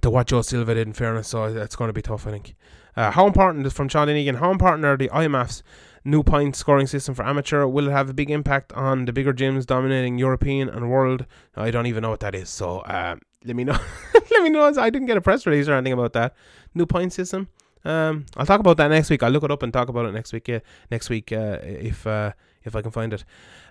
to 0.00 0.10
what 0.10 0.28
Joe 0.28 0.42
Silva 0.42 0.74
did. 0.74 0.86
In 0.86 0.94
fairness, 0.94 1.28
so 1.28 1.52
that's 1.52 1.76
going 1.76 1.88
to 1.88 1.94
be 1.94 2.02
tough. 2.02 2.26
I 2.26 2.30
think. 2.30 2.54
Uh, 2.94 3.10
how 3.10 3.26
important 3.26 3.64
is 3.66 3.72
from 3.72 3.88
Sean 3.88 4.10
Egan? 4.10 4.34
How 4.36 4.50
important 4.50 4.84
are 4.84 4.98
the 4.98 5.08
IMMAFs 5.08 5.62
new 6.04 6.22
point 6.22 6.56
scoring 6.56 6.86
system 6.86 7.14
for 7.14 7.24
amateur? 7.24 7.66
Will 7.66 7.88
it 7.88 7.92
have 7.92 8.10
a 8.10 8.14
big 8.14 8.30
impact 8.30 8.72
on 8.74 9.06
the 9.06 9.12
bigger 9.14 9.32
gyms 9.32 9.64
dominating 9.64 10.18
European 10.18 10.68
and 10.68 10.90
world? 10.90 11.24
I 11.56 11.70
don't 11.70 11.86
even 11.86 12.02
know 12.02 12.10
what 12.10 12.20
that 12.20 12.34
is. 12.34 12.50
So 12.50 12.80
uh, 12.80 13.16
let 13.44 13.56
me 13.56 13.64
know. 13.64 13.78
let 14.14 14.42
me 14.42 14.50
know. 14.50 14.64
I 14.64 14.90
didn't 14.90 15.06
get 15.06 15.16
a 15.16 15.20
press 15.20 15.46
release 15.46 15.68
or 15.68 15.74
anything 15.74 15.92
about 15.92 16.12
that 16.14 16.34
new 16.74 16.86
point 16.86 17.12
system. 17.12 17.48
Um, 17.84 18.26
I'll 18.36 18.46
talk 18.46 18.60
about 18.60 18.76
that 18.76 18.88
next 18.88 19.10
week. 19.10 19.22
I'll 19.22 19.30
look 19.30 19.42
it 19.42 19.50
up 19.50 19.62
and 19.62 19.72
talk 19.72 19.88
about 19.88 20.06
it 20.06 20.12
next 20.12 20.32
week. 20.32 20.48
Yeah, 20.48 20.60
next 20.90 21.10
week 21.10 21.32
uh, 21.32 21.58
if 21.62 22.06
uh, 22.06 22.32
if 22.64 22.76
I 22.76 22.82
can 22.82 22.90
find 22.90 23.12
it. 23.12 23.24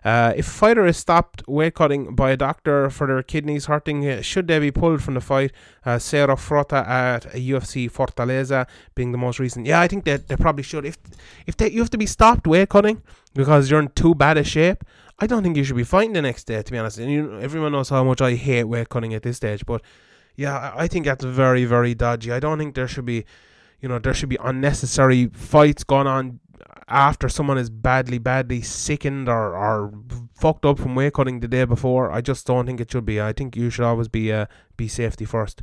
Uh, 0.03 0.33
if 0.35 0.47
a 0.47 0.49
fighter 0.49 0.85
is 0.85 0.97
stopped 0.97 1.47
weight 1.47 1.75
cutting 1.75 2.15
by 2.15 2.31
a 2.31 2.37
doctor 2.37 2.89
for 2.89 3.07
their 3.07 3.23
kidneys 3.23 3.65
hurting, 3.67 4.07
uh, 4.07 4.21
should 4.21 4.47
they 4.47 4.59
be 4.59 4.71
pulled 4.71 5.01
from 5.01 5.13
the 5.13 5.21
fight? 5.21 5.51
Uh, 5.85 5.95
Sergio 5.95 6.35
Frota 6.35 6.85
at 6.87 7.23
UFC 7.33 7.89
Fortaleza 7.89 8.67
being 8.95 9.11
the 9.11 9.17
most 9.17 9.39
recent. 9.39 9.65
Yeah, 9.65 9.79
I 9.79 9.87
think 9.87 10.03
that 10.05 10.27
they 10.27 10.35
probably 10.35 10.63
should. 10.63 10.85
If 10.85 10.97
if 11.45 11.55
they, 11.55 11.71
you 11.71 11.79
have 11.79 11.91
to 11.91 11.97
be 11.97 12.05
stopped 12.05 12.47
weight 12.47 12.69
cutting 12.69 13.01
because 13.33 13.71
you're 13.71 13.79
in 13.79 13.89
too 13.89 14.13
bad 14.13 14.37
a 14.37 14.43
shape, 14.43 14.83
I 15.21 15.27
don't 15.27 15.43
think 15.43 15.55
you 15.55 15.63
should 15.63 15.75
be 15.75 15.83
fighting 15.83 16.13
the 16.13 16.21
next 16.21 16.45
day. 16.45 16.61
To 16.61 16.71
be 16.71 16.77
honest, 16.79 16.97
and 16.97 17.11
you, 17.11 17.39
everyone 17.39 17.71
knows 17.71 17.89
how 17.89 18.03
much 18.03 18.21
I 18.21 18.33
hate 18.33 18.63
weight 18.63 18.89
cutting 18.89 19.13
at 19.13 19.21
this 19.21 19.37
stage, 19.37 19.65
but 19.65 19.81
yeah, 20.35 20.73
I 20.75 20.87
think 20.87 21.05
that's 21.05 21.23
very 21.23 21.65
very 21.65 21.93
dodgy. 21.93 22.31
I 22.31 22.39
don't 22.39 22.57
think 22.57 22.73
there 22.73 22.87
should 22.87 23.05
be, 23.05 23.25
you 23.79 23.87
know, 23.87 23.99
there 23.99 24.15
should 24.15 24.29
be 24.29 24.39
unnecessary 24.43 25.27
fights 25.27 25.83
going 25.83 26.07
on 26.07 26.39
after 26.87 27.29
someone 27.29 27.57
is 27.57 27.69
badly, 27.69 28.17
badly 28.17 28.61
sickened 28.61 29.29
or, 29.29 29.55
or 29.55 29.93
fucked 30.33 30.65
up 30.65 30.77
from 30.79 30.95
weight 30.95 31.13
cutting 31.13 31.39
the 31.39 31.47
day 31.47 31.65
before. 31.65 32.11
I 32.11 32.21
just 32.21 32.45
don't 32.47 32.65
think 32.65 32.81
it 32.81 32.91
should 32.91 33.05
be. 33.05 33.21
I 33.21 33.31
think 33.31 33.55
you 33.55 33.69
should 33.69 33.85
always 33.85 34.07
be 34.07 34.31
uh, 34.33 34.47
be 34.75 34.87
safety 34.87 35.25
first. 35.25 35.61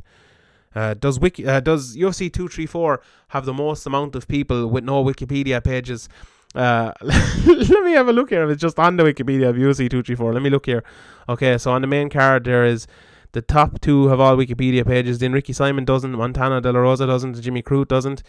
Uh, 0.73 0.93
does 0.93 1.19
Wiki, 1.19 1.45
uh, 1.47 1.59
does 1.59 1.97
UFC 1.97 2.31
two 2.31 2.47
three 2.47 2.65
four 2.65 3.01
have 3.29 3.45
the 3.45 3.53
most 3.53 3.85
amount 3.85 4.15
of 4.15 4.27
people 4.27 4.67
with 4.67 4.85
no 4.85 5.03
Wikipedia 5.03 5.61
pages? 5.61 6.07
Uh, 6.55 6.91
let 7.01 7.83
me 7.83 7.91
have 7.91 8.07
a 8.07 8.13
look 8.13 8.29
here. 8.31 8.49
It's 8.49 8.61
just 8.61 8.79
on 8.79 8.97
the 8.97 9.03
Wikipedia 9.03 9.49
of 9.49 9.55
UFC 9.55 9.89
two 9.89 10.01
three 10.01 10.15
four. 10.15 10.33
Let 10.33 10.41
me 10.41 10.49
look 10.49 10.65
here. 10.65 10.83
Okay, 11.27 11.57
so 11.57 11.71
on 11.71 11.81
the 11.81 11.87
main 11.87 12.09
card 12.09 12.43
there 12.43 12.65
is 12.65 12.87
the 13.33 13.41
top 13.41 13.79
two 13.81 14.07
have 14.07 14.19
all 14.19 14.35
Wikipedia 14.35 14.85
pages. 14.85 15.19
Then 15.19 15.33
Ricky 15.33 15.53
Simon 15.53 15.85
doesn't, 15.85 16.11
Montana 16.11 16.61
De 16.61 16.71
La 16.71 16.79
Rosa 16.79 17.05
doesn't, 17.05 17.39
Jimmy 17.41 17.61
Crute 17.61 17.87
doesn't. 17.87 18.23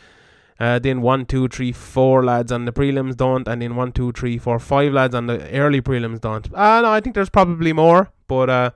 Uh, 0.58 0.78
then 0.78 1.00
one, 1.00 1.24
two, 1.24 1.48
three, 1.48 1.72
four 1.72 2.22
lads 2.22 2.52
on 2.52 2.66
the 2.66 2.72
prelims 2.72 3.16
don't, 3.16 3.48
and 3.48 3.62
then 3.62 3.76
one, 3.76 3.92
two, 3.92 4.12
three, 4.12 4.36
four, 4.36 4.58
five 4.58 4.92
lads 4.92 5.14
on 5.14 5.26
the 5.26 5.50
early 5.52 5.80
prelims 5.80 6.20
don't. 6.20 6.52
Uh, 6.52 6.82
no, 6.82 6.92
I 6.92 7.00
think 7.00 7.14
there's 7.14 7.30
probably 7.30 7.72
more, 7.72 8.10
but 8.28 8.50
uh, 8.50 8.70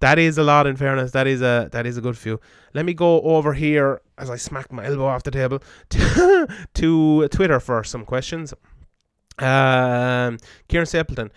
that 0.00 0.18
is 0.18 0.38
a 0.38 0.42
lot. 0.42 0.66
In 0.66 0.76
fairness, 0.76 1.12
that 1.12 1.26
is 1.26 1.42
a 1.42 1.68
that 1.72 1.84
is 1.84 1.98
a 1.98 2.00
good 2.00 2.16
few. 2.16 2.40
Let 2.72 2.86
me 2.86 2.94
go 2.94 3.20
over 3.20 3.52
here 3.52 4.00
as 4.16 4.30
I 4.30 4.36
smack 4.36 4.72
my 4.72 4.86
elbow 4.86 5.04
off 5.06 5.22
the 5.22 5.30
table 5.30 5.62
to 6.74 7.28
Twitter 7.28 7.60
for 7.60 7.84
some 7.84 8.06
questions. 8.06 8.54
Um, 9.40 10.38
Kieran 10.68 10.86
Stapleton. 10.86 11.30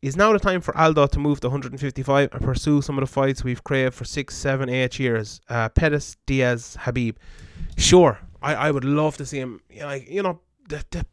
Is 0.00 0.16
now 0.16 0.32
the 0.32 0.38
time 0.38 0.60
for 0.60 0.76
Aldo 0.78 1.08
to 1.08 1.18
move 1.18 1.40
to 1.40 1.48
155 1.48 2.28
and 2.32 2.40
pursue 2.40 2.80
some 2.82 2.98
of 2.98 3.02
the 3.02 3.12
fights 3.12 3.42
we've 3.42 3.64
craved 3.64 3.94
for 3.94 4.04
six, 4.04 4.36
seven, 4.36 4.68
eight 4.68 5.00
years? 5.00 5.40
Uh, 5.48 5.68
Pettis, 5.70 6.16
Diaz, 6.24 6.76
Khabib. 6.80 7.16
Sure, 7.76 8.20
I, 8.40 8.54
I 8.54 8.70
would 8.70 8.84
love 8.84 9.16
to 9.16 9.26
see 9.26 9.38
him. 9.38 9.60
You 9.68 9.80
know, 9.80 9.86
like, 9.86 10.08
you 10.08 10.22
know 10.22 10.40
the, 10.68 10.84
the 10.92 11.04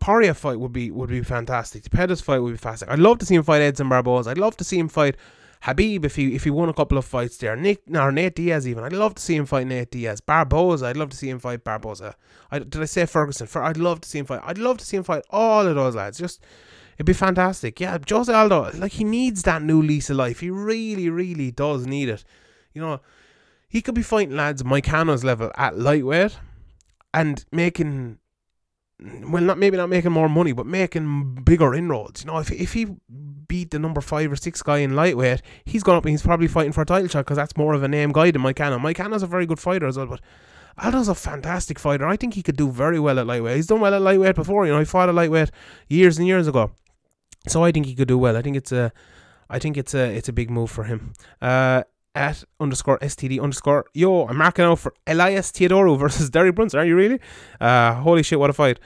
Poirier 0.00 0.34
fight 0.34 0.58
would 0.58 0.72
be 0.72 0.90
would 0.90 1.08
be 1.08 1.22
fantastic. 1.22 1.84
The 1.84 1.90
Pettis 1.90 2.20
fight 2.20 2.40
would 2.40 2.50
be 2.50 2.56
fantastic. 2.56 2.88
I'd 2.90 2.98
love 2.98 3.18
to 3.18 3.26
see 3.26 3.36
him 3.36 3.44
fight 3.44 3.62
Edson 3.62 3.88
Barboza. 3.88 4.30
I'd 4.30 4.38
love 4.38 4.56
to 4.56 4.64
see 4.64 4.78
him 4.78 4.88
fight 4.88 5.16
Khabib 5.62 6.04
if 6.04 6.16
he 6.16 6.34
if 6.34 6.44
he 6.44 6.50
won 6.50 6.68
a 6.68 6.74
couple 6.74 6.98
of 6.98 7.04
fights 7.04 7.36
there. 7.38 7.56
Nick 7.56 7.82
or 7.92 8.12
Nate 8.12 8.34
Diaz 8.34 8.68
even. 8.68 8.84
I'd 8.84 8.92
love 8.92 9.14
to 9.16 9.22
see 9.22 9.36
him 9.36 9.46
fight 9.46 9.66
Nate 9.66 9.90
Diaz. 9.90 10.20
Barboza. 10.20 10.86
I'd 10.86 10.96
love 10.96 11.10
to 11.10 11.16
see 11.16 11.28
him 11.28 11.38
fight 11.38 11.64
Barboza. 11.64 12.16
I, 12.50 12.60
did 12.60 12.80
I 12.80 12.84
say 12.84 13.06
Ferguson? 13.06 13.46
For 13.46 13.62
I'd 13.62 13.76
love 13.76 14.00
to 14.02 14.08
see 14.08 14.18
him 14.18 14.26
fight. 14.26 14.40
I'd 14.44 14.58
love 14.58 14.78
to 14.78 14.84
see 14.84 14.96
him 14.96 15.02
fight 15.02 15.24
all 15.30 15.66
of 15.66 15.74
those 15.74 15.94
lads. 15.94 16.18
Just 16.18 16.42
it'd 16.96 17.06
be 17.06 17.12
fantastic. 17.12 17.80
Yeah, 17.80 17.98
Jose 18.08 18.32
Aldo. 18.32 18.72
Like 18.74 18.92
he 18.92 19.04
needs 19.04 19.42
that 19.42 19.62
new 19.62 19.82
lease 19.82 20.10
of 20.10 20.16
life. 20.16 20.40
He 20.40 20.50
really, 20.50 21.10
really 21.10 21.50
does 21.50 21.86
need 21.86 22.08
it. 22.08 22.24
You 22.72 22.82
know, 22.82 23.00
he 23.68 23.82
could 23.82 23.94
be 23.94 24.02
fighting 24.02 24.36
lads 24.36 24.62
Moicano's 24.62 25.24
level 25.24 25.50
at 25.56 25.78
lightweight 25.78 26.38
and 27.12 27.44
making 27.50 28.18
well, 28.98 29.42
not 29.42 29.58
maybe 29.58 29.76
not 29.76 29.88
making 29.88 30.12
more 30.12 30.28
money, 30.28 30.52
but 30.52 30.66
making 30.66 31.34
bigger 31.44 31.74
inroads. 31.74 32.24
You 32.24 32.30
know, 32.30 32.38
if 32.38 32.50
if 32.50 32.72
he 32.72 32.86
beat 33.48 33.70
the 33.70 33.78
number 33.78 34.00
five 34.00 34.30
or 34.30 34.36
six 34.36 34.62
guy 34.62 34.78
in 34.78 34.94
lightweight, 34.94 35.42
he's 35.64 35.82
gone 35.82 35.96
up 35.96 36.04
and 36.04 36.10
he's 36.10 36.22
probably 36.22 36.48
fighting 36.48 36.72
for 36.72 36.82
a 36.82 36.86
title 36.86 37.08
shot 37.08 37.24
because 37.24 37.36
that's 37.36 37.56
more 37.56 37.74
of 37.74 37.82
a 37.82 37.88
name 37.88 38.12
guy 38.12 38.30
than 38.30 38.42
Mike 38.42 38.58
Hanna. 38.58 38.78
Mike 38.78 38.98
Hanna's 38.98 39.22
a 39.22 39.26
very 39.26 39.46
good 39.46 39.58
fighter 39.58 39.86
as 39.86 39.96
well, 39.96 40.06
but 40.06 40.20
Aldo's 40.78 41.08
a 41.08 41.14
fantastic 41.14 41.78
fighter. 41.78 42.06
I 42.06 42.16
think 42.16 42.34
he 42.34 42.42
could 42.42 42.56
do 42.56 42.70
very 42.70 43.00
well 43.00 43.18
at 43.18 43.26
lightweight. 43.26 43.56
He's 43.56 43.66
done 43.66 43.80
well 43.80 43.94
at 43.94 44.02
lightweight 44.02 44.34
before. 44.34 44.66
You 44.66 44.72
know, 44.72 44.78
he 44.78 44.84
fought 44.84 45.08
at 45.08 45.14
lightweight 45.14 45.50
years 45.88 46.18
and 46.18 46.26
years 46.26 46.46
ago, 46.46 46.72
so 47.48 47.64
I 47.64 47.72
think 47.72 47.86
he 47.86 47.94
could 47.94 48.08
do 48.08 48.18
well. 48.18 48.36
I 48.36 48.42
think 48.42 48.56
it's 48.56 48.72
a, 48.72 48.92
I 49.48 49.58
think 49.58 49.76
it's 49.76 49.94
a 49.94 50.14
it's 50.14 50.28
a 50.28 50.32
big 50.32 50.50
move 50.50 50.70
for 50.70 50.84
him. 50.84 51.14
Uh, 51.40 51.84
at 52.14 52.42
underscore 52.58 52.98
STD 53.00 53.40
underscore 53.42 53.84
yo, 53.92 54.26
I'm 54.26 54.38
marking 54.38 54.64
out 54.64 54.78
for 54.78 54.94
Elias 55.06 55.52
Theodorou 55.52 55.98
versus 56.04 56.30
Derek 56.30 56.54
Brunson. 56.54 56.80
Are 56.80 56.84
you 56.84 56.96
really? 56.96 57.20
Uh, 57.60 57.94
holy 57.94 58.22
shit, 58.22 58.38
what 58.38 58.50
a 58.50 58.52
fight! 58.52 58.78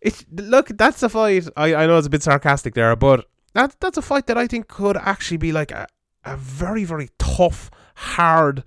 It 0.00 0.24
look, 0.30 0.68
that's 0.68 1.02
a 1.02 1.08
fight. 1.08 1.48
I, 1.56 1.74
I 1.74 1.86
know 1.86 1.98
it's 1.98 2.06
a 2.06 2.10
bit 2.10 2.22
sarcastic 2.22 2.74
there, 2.74 2.94
but 2.94 3.26
that 3.54 3.76
that's 3.80 3.98
a 3.98 4.02
fight 4.02 4.26
that 4.26 4.38
I 4.38 4.46
think 4.46 4.68
could 4.68 4.96
actually 4.96 5.38
be 5.38 5.52
like 5.52 5.70
a, 5.70 5.86
a 6.24 6.36
very 6.36 6.84
very 6.84 7.10
tough, 7.18 7.70
hard 7.94 8.64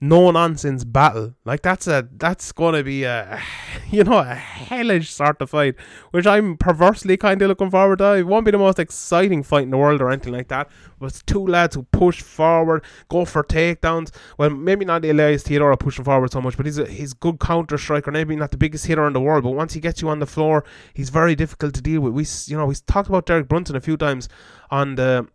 no 0.00 0.30
nonsense 0.30 0.84
battle. 0.84 1.34
Like 1.44 1.62
that's 1.62 1.86
a 1.86 2.08
that's 2.16 2.52
gonna 2.52 2.82
be 2.82 3.04
a 3.04 3.40
you 3.90 4.04
know 4.04 4.18
a 4.18 4.34
hellish 4.34 5.10
sort 5.10 5.40
of 5.40 5.50
fight, 5.50 5.74
which 6.10 6.26
I'm 6.26 6.56
perversely 6.56 7.16
kind 7.16 7.40
of 7.42 7.48
looking 7.48 7.70
forward 7.70 7.98
to. 7.98 8.14
It 8.14 8.26
won't 8.26 8.44
be 8.44 8.50
the 8.50 8.58
most 8.58 8.78
exciting 8.78 9.42
fight 9.42 9.64
in 9.64 9.70
the 9.70 9.76
world 9.76 10.00
or 10.00 10.10
anything 10.10 10.32
like 10.32 10.48
that. 10.48 10.68
But 10.98 11.06
it's 11.06 11.22
two 11.22 11.46
lads 11.46 11.74
who 11.74 11.84
push 11.84 12.22
forward, 12.22 12.84
go 13.08 13.24
for 13.24 13.44
takedowns. 13.44 14.12
Well, 14.36 14.50
maybe 14.50 14.84
not 14.84 15.02
the 15.02 15.10
Elias 15.10 15.44
Theodorou 15.44 15.78
pushing 15.78 16.04
forward 16.04 16.32
so 16.32 16.40
much, 16.40 16.56
but 16.56 16.66
he's 16.66 16.78
a 16.78 16.86
he's 16.86 17.14
good 17.14 17.40
counter 17.40 17.78
striker. 17.78 18.10
Maybe 18.10 18.36
not 18.36 18.50
the 18.50 18.56
biggest 18.56 18.86
hitter 18.86 19.06
in 19.06 19.12
the 19.12 19.20
world, 19.20 19.44
but 19.44 19.50
once 19.50 19.74
he 19.74 19.80
gets 19.80 20.02
you 20.02 20.08
on 20.08 20.18
the 20.18 20.26
floor, 20.26 20.64
he's 20.94 21.10
very 21.10 21.34
difficult 21.34 21.74
to 21.74 21.82
deal 21.82 22.00
with. 22.00 22.12
We 22.12 22.26
you 22.46 22.56
know 22.56 22.66
we 22.66 22.74
talked 22.86 23.08
about 23.08 23.26
Derek 23.26 23.48
Brunson 23.48 23.76
a 23.76 23.80
few 23.80 23.96
times 23.96 24.28
on 24.70 24.94
the 24.96 25.28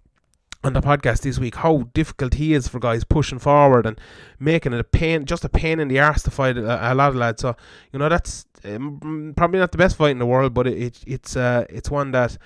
on 0.63 0.73
the 0.73 0.81
podcast 0.81 1.21
this 1.21 1.39
week 1.39 1.55
how 1.55 1.89
difficult 1.93 2.35
he 2.35 2.53
is 2.53 2.67
for 2.67 2.79
guys 2.79 3.03
pushing 3.03 3.39
forward 3.39 3.85
and 3.85 3.99
making 4.39 4.73
it 4.73 4.79
a 4.79 4.83
pain, 4.83 5.25
just 5.25 5.43
a 5.43 5.49
pain 5.49 5.79
in 5.79 5.87
the 5.87 5.99
arse 5.99 6.23
to 6.23 6.31
fight 6.31 6.57
a, 6.57 6.93
a 6.93 6.95
lot 6.95 7.09
of 7.09 7.15
lads. 7.15 7.41
So 7.41 7.55
you 7.91 7.99
know 7.99 8.09
that's 8.09 8.45
um, 8.63 9.33
probably 9.35 9.59
not 9.59 9.71
the 9.71 9.77
best 9.77 9.97
fight 9.97 10.11
in 10.11 10.19
the 10.19 10.25
world, 10.25 10.53
but 10.53 10.67
it, 10.67 10.77
it 10.77 11.03
it's 11.05 11.35
uh, 11.35 11.65
it's 11.69 11.91
one 11.91 12.11
that 12.11 12.37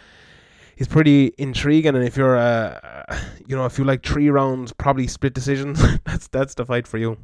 is 0.77 0.87
pretty 0.87 1.33
intriguing. 1.37 1.95
And 1.95 2.03
if 2.03 2.17
you're 2.17 2.37
uh, 2.37 3.19
you 3.47 3.55
know 3.55 3.65
if 3.65 3.77
you 3.77 3.83
like 3.83 4.05
three 4.05 4.29
rounds, 4.29 4.73
probably 4.73 5.07
split 5.07 5.33
decisions, 5.33 5.81
that's 6.05 6.27
that's 6.27 6.55
the 6.55 6.65
fight 6.65 6.87
for 6.87 6.97
you. 6.97 7.17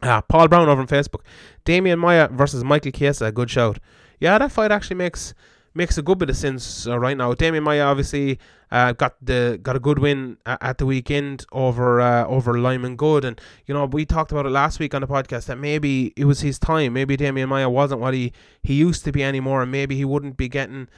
Uh, 0.00 0.20
Paul 0.22 0.48
Brown 0.48 0.68
over 0.68 0.80
on 0.80 0.88
Facebook, 0.88 1.20
Demian 1.64 1.98
Maia 1.98 2.28
versus 2.28 2.64
Michael 2.64 2.90
Chiesa, 2.90 3.30
good 3.30 3.50
shout. 3.50 3.78
Yeah, 4.18 4.36
that 4.38 4.50
fight 4.50 4.72
actually 4.72 4.96
makes 4.96 5.32
makes 5.74 5.98
a 5.98 6.02
good 6.02 6.18
bit 6.18 6.30
of 6.30 6.36
sense 6.36 6.86
uh, 6.86 6.98
right 6.98 7.16
now. 7.16 7.32
Demian 7.34 7.62
Maia 7.62 7.84
obviously 7.84 8.38
uh, 8.70 8.92
got 8.92 9.14
the 9.20 9.58
got 9.62 9.76
a 9.76 9.80
good 9.80 9.98
win 9.98 10.38
at 10.46 10.78
the 10.78 10.86
weekend 10.86 11.46
over 11.52 12.00
uh, 12.00 12.26
over 12.26 12.58
Lyman 12.58 12.96
Good, 12.96 13.24
and 13.24 13.40
you 13.66 13.74
know 13.74 13.84
we 13.86 14.04
talked 14.04 14.32
about 14.32 14.46
it 14.46 14.50
last 14.50 14.78
week 14.78 14.94
on 14.94 15.00
the 15.00 15.08
podcast 15.08 15.46
that 15.46 15.58
maybe 15.58 16.12
it 16.16 16.24
was 16.24 16.40
his 16.40 16.58
time. 16.58 16.92
Maybe 16.94 17.16
Demian 17.16 17.48
Maia 17.48 17.68
wasn't 17.68 18.00
what 18.00 18.14
he 18.14 18.32
he 18.62 18.74
used 18.74 19.04
to 19.04 19.12
be 19.12 19.22
anymore, 19.22 19.62
and 19.62 19.70
maybe 19.70 19.96
he 19.96 20.04
wouldn't 20.04 20.36
be 20.36 20.48
getting 20.48 20.88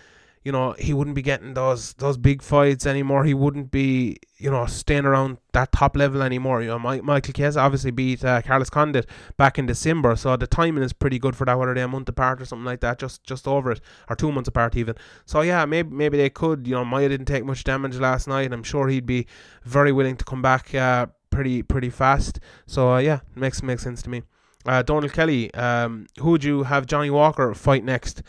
you 0.44 0.52
know, 0.52 0.72
he 0.78 0.92
wouldn't 0.92 1.16
be 1.16 1.22
getting 1.22 1.54
those 1.54 1.94
those 1.94 2.18
big 2.18 2.42
fights 2.42 2.84
anymore. 2.86 3.24
He 3.24 3.32
wouldn't 3.32 3.70
be, 3.70 4.18
you 4.36 4.50
know, 4.50 4.66
staying 4.66 5.06
around 5.06 5.38
that 5.52 5.72
top 5.72 5.96
level 5.96 6.22
anymore. 6.22 6.60
You 6.60 6.68
know, 6.68 6.78
Michael 6.78 7.32
Chiesa 7.32 7.60
obviously 7.60 7.90
beat 7.90 8.22
uh, 8.22 8.42
Carlos 8.42 8.68
Condit 8.68 9.06
back 9.38 9.58
in 9.58 9.64
December, 9.64 10.16
so 10.16 10.36
the 10.36 10.46
timing 10.46 10.84
is 10.84 10.92
pretty 10.92 11.18
good 11.18 11.34
for 11.34 11.46
that. 11.46 11.58
Whether 11.58 11.72
they're 11.72 11.86
a 11.86 11.88
month 11.88 12.10
apart 12.10 12.42
or 12.42 12.44
something 12.44 12.66
like 12.66 12.80
that, 12.80 12.98
just 12.98 13.24
just 13.24 13.48
over 13.48 13.72
it, 13.72 13.80
or 14.10 14.16
two 14.16 14.30
months 14.30 14.48
apart 14.48 14.76
even. 14.76 14.96
So 15.24 15.40
yeah, 15.40 15.64
maybe 15.64 15.88
maybe 15.90 16.18
they 16.18 16.28
could. 16.28 16.66
You 16.66 16.74
know, 16.74 16.84
Maia 16.84 17.08
didn't 17.08 17.26
take 17.26 17.46
much 17.46 17.64
damage 17.64 17.96
last 17.96 18.28
night. 18.28 18.52
I'm 18.52 18.62
sure 18.62 18.88
he'd 18.88 19.06
be 19.06 19.26
very 19.62 19.92
willing 19.92 20.18
to 20.18 20.24
come 20.26 20.42
back 20.42 20.74
uh, 20.74 21.06
pretty 21.30 21.62
pretty 21.62 21.88
fast. 21.88 22.38
So 22.66 22.92
uh, 22.92 22.98
yeah, 22.98 23.20
makes 23.34 23.62
makes 23.62 23.82
sense 23.82 24.02
to 24.02 24.10
me. 24.10 24.24
Uh, 24.66 24.82
Donald 24.82 25.12
Kelly, 25.12 25.52
um, 25.54 26.06
who 26.18 26.30
would 26.32 26.44
you 26.44 26.64
have 26.64 26.86
Johnny 26.86 27.10
Walker 27.10 27.54
fight 27.54 27.84
next? 27.84 28.22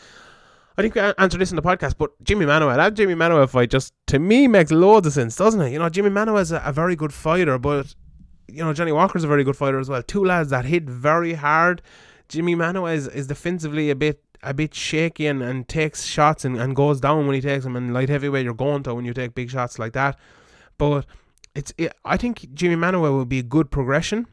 I 0.78 0.82
think 0.82 0.94
we 0.94 1.00
answered 1.00 1.40
this 1.40 1.50
in 1.50 1.56
the 1.56 1.62
podcast, 1.62 1.94
but 1.96 2.12
Jimmy 2.22 2.44
Manuwa, 2.44 2.76
that 2.76 2.94
Jimmy 2.94 3.14
Manuwa 3.14 3.48
fight 3.48 3.70
just 3.70 3.94
to 4.08 4.18
me 4.18 4.46
makes 4.46 4.70
loads 4.70 5.06
of 5.06 5.14
sense, 5.14 5.34
doesn't 5.36 5.60
it? 5.60 5.72
You 5.72 5.78
know, 5.78 5.88
Jimmy 5.88 6.10
Manuwa 6.10 6.42
is 6.42 6.52
a, 6.52 6.62
a 6.64 6.72
very 6.72 6.94
good 6.94 7.14
fighter, 7.14 7.58
but 7.58 7.94
you 8.48 8.62
know, 8.62 8.72
Johnny 8.72 8.92
Walker's 8.92 9.24
a 9.24 9.28
very 9.28 9.44
good 9.44 9.56
fighter 9.56 9.78
as 9.78 9.88
well. 9.88 10.02
Two 10.02 10.24
lads 10.24 10.50
that 10.50 10.64
hit 10.64 10.84
very 10.84 11.34
hard. 11.34 11.82
Jimmy 12.28 12.54
Manuwa 12.54 12.94
is, 12.94 13.08
is 13.08 13.26
defensively 13.26 13.90
a 13.90 13.96
bit 13.96 14.22
a 14.42 14.52
bit 14.52 14.74
shaky 14.74 15.26
and, 15.26 15.42
and 15.42 15.66
takes 15.66 16.04
shots 16.04 16.44
and, 16.44 16.56
and 16.56 16.76
goes 16.76 17.00
down 17.00 17.26
when 17.26 17.34
he 17.34 17.40
takes 17.40 17.64
them. 17.64 17.74
And 17.74 17.92
light 17.92 18.08
heavyweight, 18.08 18.44
you're 18.44 18.54
going 18.54 18.82
to 18.84 18.94
when 18.94 19.04
you 19.04 19.14
take 19.14 19.34
big 19.34 19.50
shots 19.50 19.78
like 19.78 19.92
that. 19.94 20.18
But 20.78 21.06
it's 21.54 21.72
it, 21.78 21.92
I 22.04 22.16
think 22.16 22.52
Jimmy 22.54 22.76
Manuwa 22.76 23.10
will 23.12 23.24
be 23.24 23.40
a 23.40 23.42
good 23.42 23.70
progression 23.70 24.26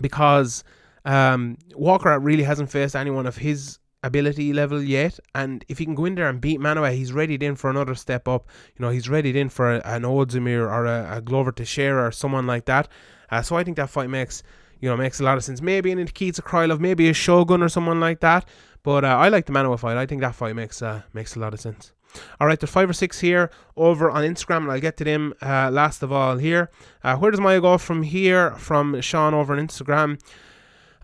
because 0.00 0.64
um, 1.04 1.56
Walker 1.74 2.18
really 2.18 2.42
hasn't 2.42 2.70
faced 2.70 2.94
anyone 2.94 3.26
of 3.26 3.38
his 3.38 3.78
ability 4.02 4.52
level 4.52 4.82
yet. 4.82 5.18
And 5.34 5.64
if 5.68 5.78
he 5.78 5.84
can 5.84 5.94
go 5.94 6.04
in 6.04 6.14
there 6.14 6.28
and 6.28 6.40
beat 6.40 6.60
Manuwa, 6.60 6.94
he's 6.94 7.12
ready 7.12 7.34
in 7.34 7.56
for 7.56 7.70
another 7.70 7.94
step 7.94 8.26
up. 8.26 8.48
You 8.76 8.84
know, 8.84 8.90
he's 8.90 9.08
ready 9.08 9.38
in 9.38 9.48
for 9.48 9.76
a, 9.76 9.82
an 9.84 10.02
Ozdemir 10.02 10.62
or 10.62 10.86
a, 10.86 11.16
a 11.16 11.20
Glover 11.20 11.52
Teixeira 11.52 12.06
or 12.06 12.12
someone 12.12 12.46
like 12.46 12.64
that. 12.66 12.88
Uh, 13.30 13.42
so 13.42 13.56
I 13.56 13.64
think 13.64 13.76
that 13.76 13.90
fight 13.90 14.10
makes 14.10 14.42
you 14.80 14.88
know 14.88 14.96
makes 14.96 15.20
a 15.20 15.24
lot 15.24 15.36
of 15.36 15.44
sense. 15.44 15.60
Maybe 15.60 15.92
an 15.92 15.98
Nikita 15.98 16.42
Krylov, 16.42 16.80
maybe 16.80 17.08
a 17.08 17.14
Shogun 17.14 17.62
or 17.62 17.68
someone 17.68 18.00
like 18.00 18.20
that. 18.20 18.48
But 18.82 19.04
uh, 19.04 19.08
I 19.08 19.28
like 19.28 19.46
the 19.46 19.52
Manuwa 19.52 19.78
fight. 19.78 19.96
I 19.96 20.06
think 20.06 20.22
that 20.22 20.34
fight 20.34 20.56
makes 20.56 20.82
uh, 20.82 21.02
makes 21.12 21.36
a 21.36 21.38
lot 21.38 21.54
of 21.54 21.60
sense. 21.60 21.92
All 22.40 22.46
right, 22.46 22.58
there's 22.58 22.70
five 22.70 22.90
or 22.90 22.92
six 22.92 23.20
here 23.20 23.50
over 23.76 24.10
on 24.10 24.24
Instagram, 24.24 24.62
and 24.62 24.72
I'll 24.72 24.80
get 24.80 24.96
to 24.96 25.04
them 25.04 25.32
uh, 25.40 25.70
last 25.70 26.02
of 26.02 26.10
all 26.10 26.38
here. 26.38 26.70
Uh, 27.04 27.16
where 27.16 27.30
does 27.30 27.40
Maia 27.40 27.60
go 27.60 27.78
from 27.78 28.02
here? 28.02 28.50
From 28.52 29.00
Sean 29.00 29.32
over 29.32 29.54
on 29.54 29.64
Instagram. 29.64 30.20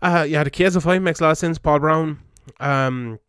Uh, 0.01 0.25
yeah, 0.27 0.43
the 0.43 0.49
Chiesa 0.49 0.81
fight 0.81 1.01
makes 1.01 1.21
a 1.21 1.23
lot 1.23 1.31
of 1.31 1.37
sense. 1.37 1.57
Paul 1.57 1.79
Brown, 1.79 2.19
um, 2.59 3.19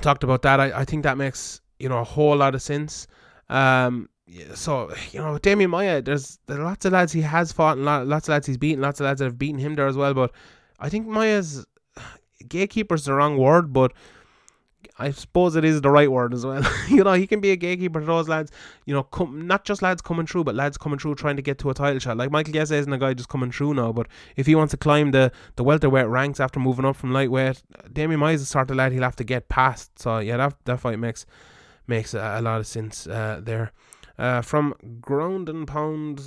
talked 0.00 0.24
about 0.24 0.42
that. 0.42 0.60
I, 0.60 0.80
I 0.80 0.84
think 0.84 1.02
that 1.02 1.16
makes 1.16 1.60
you 1.78 1.88
know 1.88 1.98
a 1.98 2.04
whole 2.04 2.36
lot 2.36 2.54
of 2.54 2.62
sense. 2.62 3.06
Um, 3.48 4.08
so 4.54 4.92
you 5.12 5.20
know, 5.20 5.38
Demian 5.38 5.70
Maia, 5.70 6.02
there's 6.02 6.38
there's 6.46 6.60
lots 6.60 6.84
of 6.84 6.92
lads 6.92 7.12
he 7.12 7.22
has 7.22 7.52
fought, 7.52 7.78
and 7.78 7.86
lots 7.86 8.28
of 8.28 8.32
lads 8.32 8.46
he's 8.46 8.56
beaten, 8.56 8.82
lots 8.82 9.00
of 9.00 9.04
lads 9.04 9.18
that 9.20 9.26
have 9.26 9.38
beaten 9.38 9.58
him 9.58 9.74
there 9.74 9.86
as 9.86 9.96
well. 9.96 10.14
But 10.14 10.32
I 10.78 10.88
think 10.88 11.06
Maia's 11.06 11.64
gatekeeper's 12.48 13.04
the 13.04 13.14
wrong 13.14 13.36
word, 13.36 13.72
but 13.72 13.92
I 14.98 15.10
suppose 15.10 15.56
it 15.56 15.64
is 15.64 15.82
the 15.82 15.90
right 15.90 16.10
word 16.10 16.32
as 16.32 16.46
well. 16.46 16.62
you 16.88 17.04
know, 17.04 17.12
he 17.12 17.26
can 17.26 17.40
be 17.40 17.50
a 17.50 17.56
gatekeeper 17.56 18.00
to 18.00 18.06
those 18.06 18.28
lads. 18.28 18.50
You 18.86 18.94
know, 18.94 19.02
come, 19.02 19.46
not 19.46 19.64
just 19.64 19.82
lads 19.82 20.00
coming 20.00 20.26
through, 20.26 20.44
but 20.44 20.54
lads 20.54 20.78
coming 20.78 20.98
through 20.98 21.16
trying 21.16 21.36
to 21.36 21.42
get 21.42 21.58
to 21.58 21.70
a 21.70 21.74
title 21.74 21.98
shot. 21.98 22.16
Like 22.16 22.30
Michael 22.30 22.54
Chiesa 22.54 22.76
isn't 22.76 22.92
a 22.92 22.98
guy 22.98 23.12
just 23.12 23.28
coming 23.28 23.52
through 23.52 23.74
now, 23.74 23.92
but 23.92 24.08
if 24.36 24.46
he 24.46 24.54
wants 24.54 24.70
to 24.70 24.76
climb 24.76 25.10
the 25.10 25.32
the 25.56 25.64
welterweight 25.64 26.06
ranks 26.06 26.40
after 26.40 26.60
moving 26.60 26.84
up 26.84 26.96
from 26.96 27.12
lightweight, 27.12 27.62
Demian 27.92 28.18
Maia 28.18 28.34
is 28.34 28.40
the 28.40 28.46
sort 28.46 28.70
of 28.70 28.76
lad 28.76 28.92
he'll 28.92 29.02
have 29.02 29.16
to 29.16 29.24
get 29.24 29.48
past. 29.48 29.98
So 29.98 30.18
yeah, 30.18 30.38
that 30.38 30.56
that 30.64 30.80
fight 30.80 30.98
makes 30.98 31.26
makes 31.86 32.14
a, 32.14 32.36
a 32.38 32.42
lot 32.42 32.60
of 32.60 32.66
sense 32.66 33.06
uh, 33.06 33.40
there. 33.42 33.72
Uh, 34.18 34.40
from 34.40 34.74
Ground 35.02 35.50
and 35.50 35.68
Pound 35.68 36.22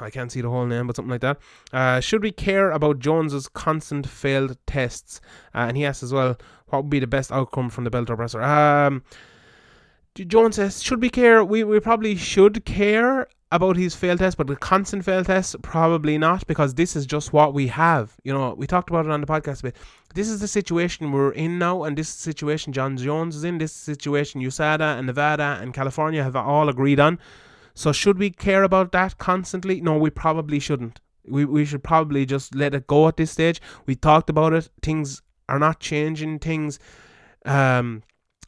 I 0.00 0.10
can't 0.10 0.30
see 0.30 0.40
the 0.40 0.50
whole 0.50 0.66
name, 0.66 0.86
but 0.86 0.96
something 0.96 1.10
like 1.10 1.20
that. 1.20 1.38
Uh, 1.72 2.00
should 2.00 2.22
we 2.22 2.32
care 2.32 2.70
about 2.70 2.98
Jones's 2.98 3.48
constant 3.48 4.06
failed 4.06 4.56
tests? 4.66 5.20
Uh, 5.54 5.66
and 5.68 5.76
he 5.76 5.84
asks 5.84 6.02
as 6.02 6.12
well, 6.12 6.36
what 6.68 6.84
would 6.84 6.90
be 6.90 7.00
the 7.00 7.06
best 7.06 7.32
outcome 7.32 7.70
from 7.70 7.84
the 7.84 7.90
Bellator 7.90 8.16
presser? 8.16 8.42
Um, 8.42 9.02
Jones 10.14 10.56
says, 10.56 10.82
should 10.82 11.00
we 11.00 11.10
care? 11.10 11.44
We, 11.44 11.64
we 11.64 11.80
probably 11.80 12.16
should 12.16 12.64
care 12.64 13.28
about 13.50 13.76
his 13.76 13.94
failed 13.94 14.18
tests, 14.18 14.36
but 14.36 14.46
the 14.46 14.56
constant 14.56 15.04
failed 15.04 15.26
tests, 15.26 15.56
probably 15.62 16.18
not, 16.18 16.46
because 16.46 16.74
this 16.74 16.94
is 16.94 17.06
just 17.06 17.32
what 17.32 17.54
we 17.54 17.68
have. 17.68 18.14
You 18.22 18.32
know, 18.32 18.54
we 18.54 18.66
talked 18.66 18.90
about 18.90 19.06
it 19.06 19.10
on 19.10 19.20
the 19.20 19.26
podcast 19.26 19.60
a 19.60 19.64
bit. 19.64 19.76
This 20.14 20.28
is 20.28 20.40
the 20.40 20.48
situation 20.48 21.12
we're 21.12 21.32
in 21.32 21.58
now, 21.58 21.84
and 21.84 21.96
this 21.96 22.08
situation 22.08 22.72
Jon 22.72 22.96
Jones 22.96 23.36
is 23.36 23.44
in, 23.44 23.58
this 23.58 23.72
situation 23.72 24.42
USADA 24.42 24.98
and 24.98 25.06
Nevada 25.06 25.58
and 25.62 25.72
California 25.72 26.22
have 26.22 26.36
all 26.36 26.68
agreed 26.68 27.00
on. 27.00 27.18
So 27.78 27.92
should 27.92 28.18
we 28.18 28.30
care 28.30 28.64
about 28.64 28.90
that 28.90 29.18
constantly? 29.18 29.80
No, 29.80 29.96
we 29.96 30.10
probably 30.10 30.58
shouldn't. 30.58 31.00
We, 31.24 31.44
we 31.44 31.64
should 31.64 31.84
probably 31.84 32.26
just 32.26 32.52
let 32.52 32.74
it 32.74 32.88
go 32.88 33.06
at 33.06 33.16
this 33.16 33.30
stage. 33.30 33.60
We 33.86 33.94
talked 33.94 34.28
about 34.28 34.52
it. 34.52 34.68
Things 34.82 35.22
are 35.48 35.60
not 35.60 35.78
changing. 35.78 36.40
Things 36.40 36.80
um, 37.44 38.02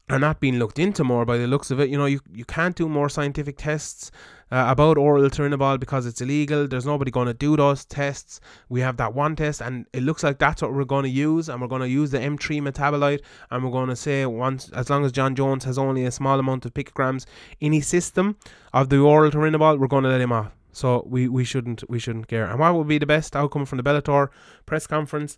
are 0.08 0.18
not 0.18 0.40
being 0.40 0.58
looked 0.58 0.80
into 0.80 1.04
more 1.04 1.24
by 1.24 1.38
the 1.38 1.46
looks 1.46 1.70
of 1.70 1.78
it. 1.78 1.90
You 1.90 1.96
know, 1.96 2.06
you, 2.06 2.18
you 2.32 2.44
can't 2.44 2.74
do 2.74 2.88
more 2.88 3.08
scientific 3.08 3.56
tests 3.56 4.10
uh, 4.50 4.66
about 4.68 4.98
oral 4.98 5.28
turinabol 5.30 5.78
because 5.78 6.06
it's 6.06 6.20
illegal. 6.20 6.66
There's 6.66 6.86
nobody 6.86 7.10
going 7.10 7.26
to 7.26 7.34
do 7.34 7.56
those 7.56 7.84
tests. 7.84 8.40
We 8.68 8.80
have 8.80 8.96
that 8.96 9.14
one 9.14 9.36
test, 9.36 9.60
and 9.60 9.86
it 9.92 10.02
looks 10.02 10.22
like 10.22 10.38
that's 10.38 10.62
what 10.62 10.72
we're 10.72 10.84
going 10.84 11.04
to 11.04 11.10
use. 11.10 11.48
And 11.48 11.60
we're 11.60 11.68
going 11.68 11.82
to 11.82 11.88
use 11.88 12.10
the 12.10 12.18
M3 12.18 12.60
metabolite, 12.62 13.20
and 13.50 13.64
we're 13.64 13.70
going 13.70 13.88
to 13.88 13.96
say 13.96 14.26
once, 14.26 14.70
as 14.70 14.90
long 14.90 15.04
as 15.04 15.12
Jon 15.12 15.34
Jones 15.34 15.64
has 15.64 15.78
only 15.78 16.04
a 16.04 16.10
small 16.10 16.38
amount 16.38 16.66
of 16.66 16.74
picograms 16.74 17.26
in 17.60 17.72
his 17.72 17.86
system 17.86 18.36
of 18.72 18.88
the 18.88 18.98
oral 18.98 19.30
turinabol, 19.30 19.78
we're 19.78 19.86
going 19.86 20.04
to 20.04 20.10
let 20.10 20.20
him 20.20 20.32
off. 20.32 20.52
So 20.72 21.04
we, 21.06 21.28
we 21.28 21.44
shouldn't 21.44 21.88
we 21.90 21.98
shouldn't 21.98 22.28
care. 22.28 22.46
And 22.46 22.58
what 22.58 22.74
would 22.74 22.88
be 22.88 22.98
the 22.98 23.06
best 23.06 23.34
outcome 23.34 23.66
from 23.66 23.78
the 23.78 23.82
Bellator 23.82 24.28
press 24.66 24.86
conference? 24.86 25.36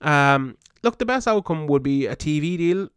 Um, 0.00 0.56
look, 0.82 0.98
the 0.98 1.06
best 1.06 1.28
outcome 1.28 1.66
would 1.66 1.82
be 1.82 2.06
a 2.06 2.16
TV 2.16 2.56
deal 2.56 2.88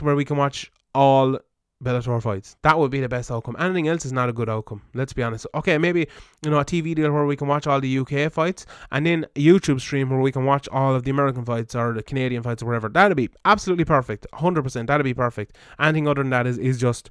where 0.00 0.16
we 0.16 0.24
can 0.24 0.36
watch 0.36 0.70
all 0.94 1.38
Bellator 1.84 2.22
fights. 2.22 2.56
That 2.62 2.78
would 2.78 2.90
be 2.90 3.00
the 3.00 3.08
best 3.08 3.30
outcome. 3.30 3.54
Anything 3.58 3.88
else 3.88 4.06
is 4.06 4.12
not 4.12 4.28
a 4.28 4.32
good 4.32 4.48
outcome. 4.48 4.82
Let's 4.94 5.12
be 5.12 5.22
honest. 5.22 5.46
Okay, 5.54 5.76
maybe 5.76 6.08
you 6.42 6.50
know 6.50 6.58
a 6.58 6.64
TV 6.64 6.94
deal 6.94 7.12
where 7.12 7.26
we 7.26 7.36
can 7.36 7.48
watch 7.48 7.66
all 7.66 7.80
the 7.80 7.98
UK 7.98 8.32
fights, 8.32 8.64
and 8.90 9.04
then 9.04 9.26
a 9.36 9.40
YouTube 9.40 9.80
stream 9.80 10.08
where 10.08 10.20
we 10.20 10.32
can 10.32 10.46
watch 10.46 10.68
all 10.70 10.94
of 10.94 11.02
the 11.04 11.10
American 11.10 11.44
fights 11.44 11.74
or 11.74 11.92
the 11.92 12.02
Canadian 12.02 12.42
fights 12.42 12.62
or 12.62 12.66
whatever. 12.66 12.88
That'd 12.88 13.16
be 13.16 13.28
absolutely 13.44 13.84
perfect. 13.84 14.26
Hundred 14.32 14.62
percent. 14.62 14.86
That'd 14.86 15.04
be 15.04 15.14
perfect. 15.14 15.56
Anything 15.78 16.08
other 16.08 16.22
than 16.22 16.30
that 16.30 16.46
is 16.46 16.56
is 16.56 16.78
just 16.78 17.10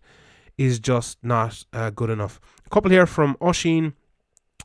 is 0.57 0.79
just 0.79 1.19
not 1.21 1.63
uh, 1.73 1.91
good 1.91 2.09
enough. 2.09 2.39
A 2.65 2.69
couple 2.69 2.89
here 2.89 3.05
from 3.05 3.35
Oshin. 3.35 3.93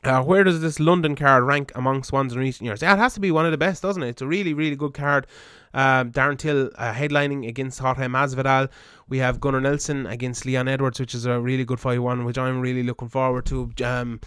Uh, 0.03 0.23
where 0.23 0.43
does 0.43 0.61
this 0.61 0.79
London 0.79 1.15
card 1.15 1.43
rank 1.43 1.71
among 1.75 2.03
ones 2.11 2.33
in 2.33 2.39
recent 2.39 2.65
years? 2.65 2.81
Yeah, 2.81 2.93
it 2.93 2.99
has 2.99 3.13
to 3.13 3.19
be 3.19 3.29
one 3.29 3.45
of 3.45 3.51
the 3.51 3.57
best, 3.57 3.83
doesn't 3.83 4.01
it? 4.01 4.09
It's 4.09 4.21
a 4.21 4.27
really, 4.27 4.53
really 4.53 4.75
good 4.75 4.93
card. 4.93 5.27
Um, 5.73 6.11
Darren 6.11 6.37
Till 6.37 6.71
uh, 6.75 6.91
headlining 6.91 7.47
against 7.47 7.79
Jorge 7.79 8.07
Masvidal. 8.07 8.69
We 9.07 9.19
have 9.19 9.39
Gunnar 9.39 9.61
Nelson 9.61 10.07
against 10.07 10.45
Leon 10.45 10.67
Edwards, 10.67 10.99
which 10.99 11.13
is 11.13 11.25
a 11.25 11.39
really 11.39 11.65
good 11.65 11.79
fight 11.79 11.99
one, 11.99 12.25
which 12.25 12.37
I'm 12.37 12.61
really 12.61 12.83
looking 12.83 13.09
forward 13.09 13.45
to. 13.47 13.71
Um, 13.83 14.19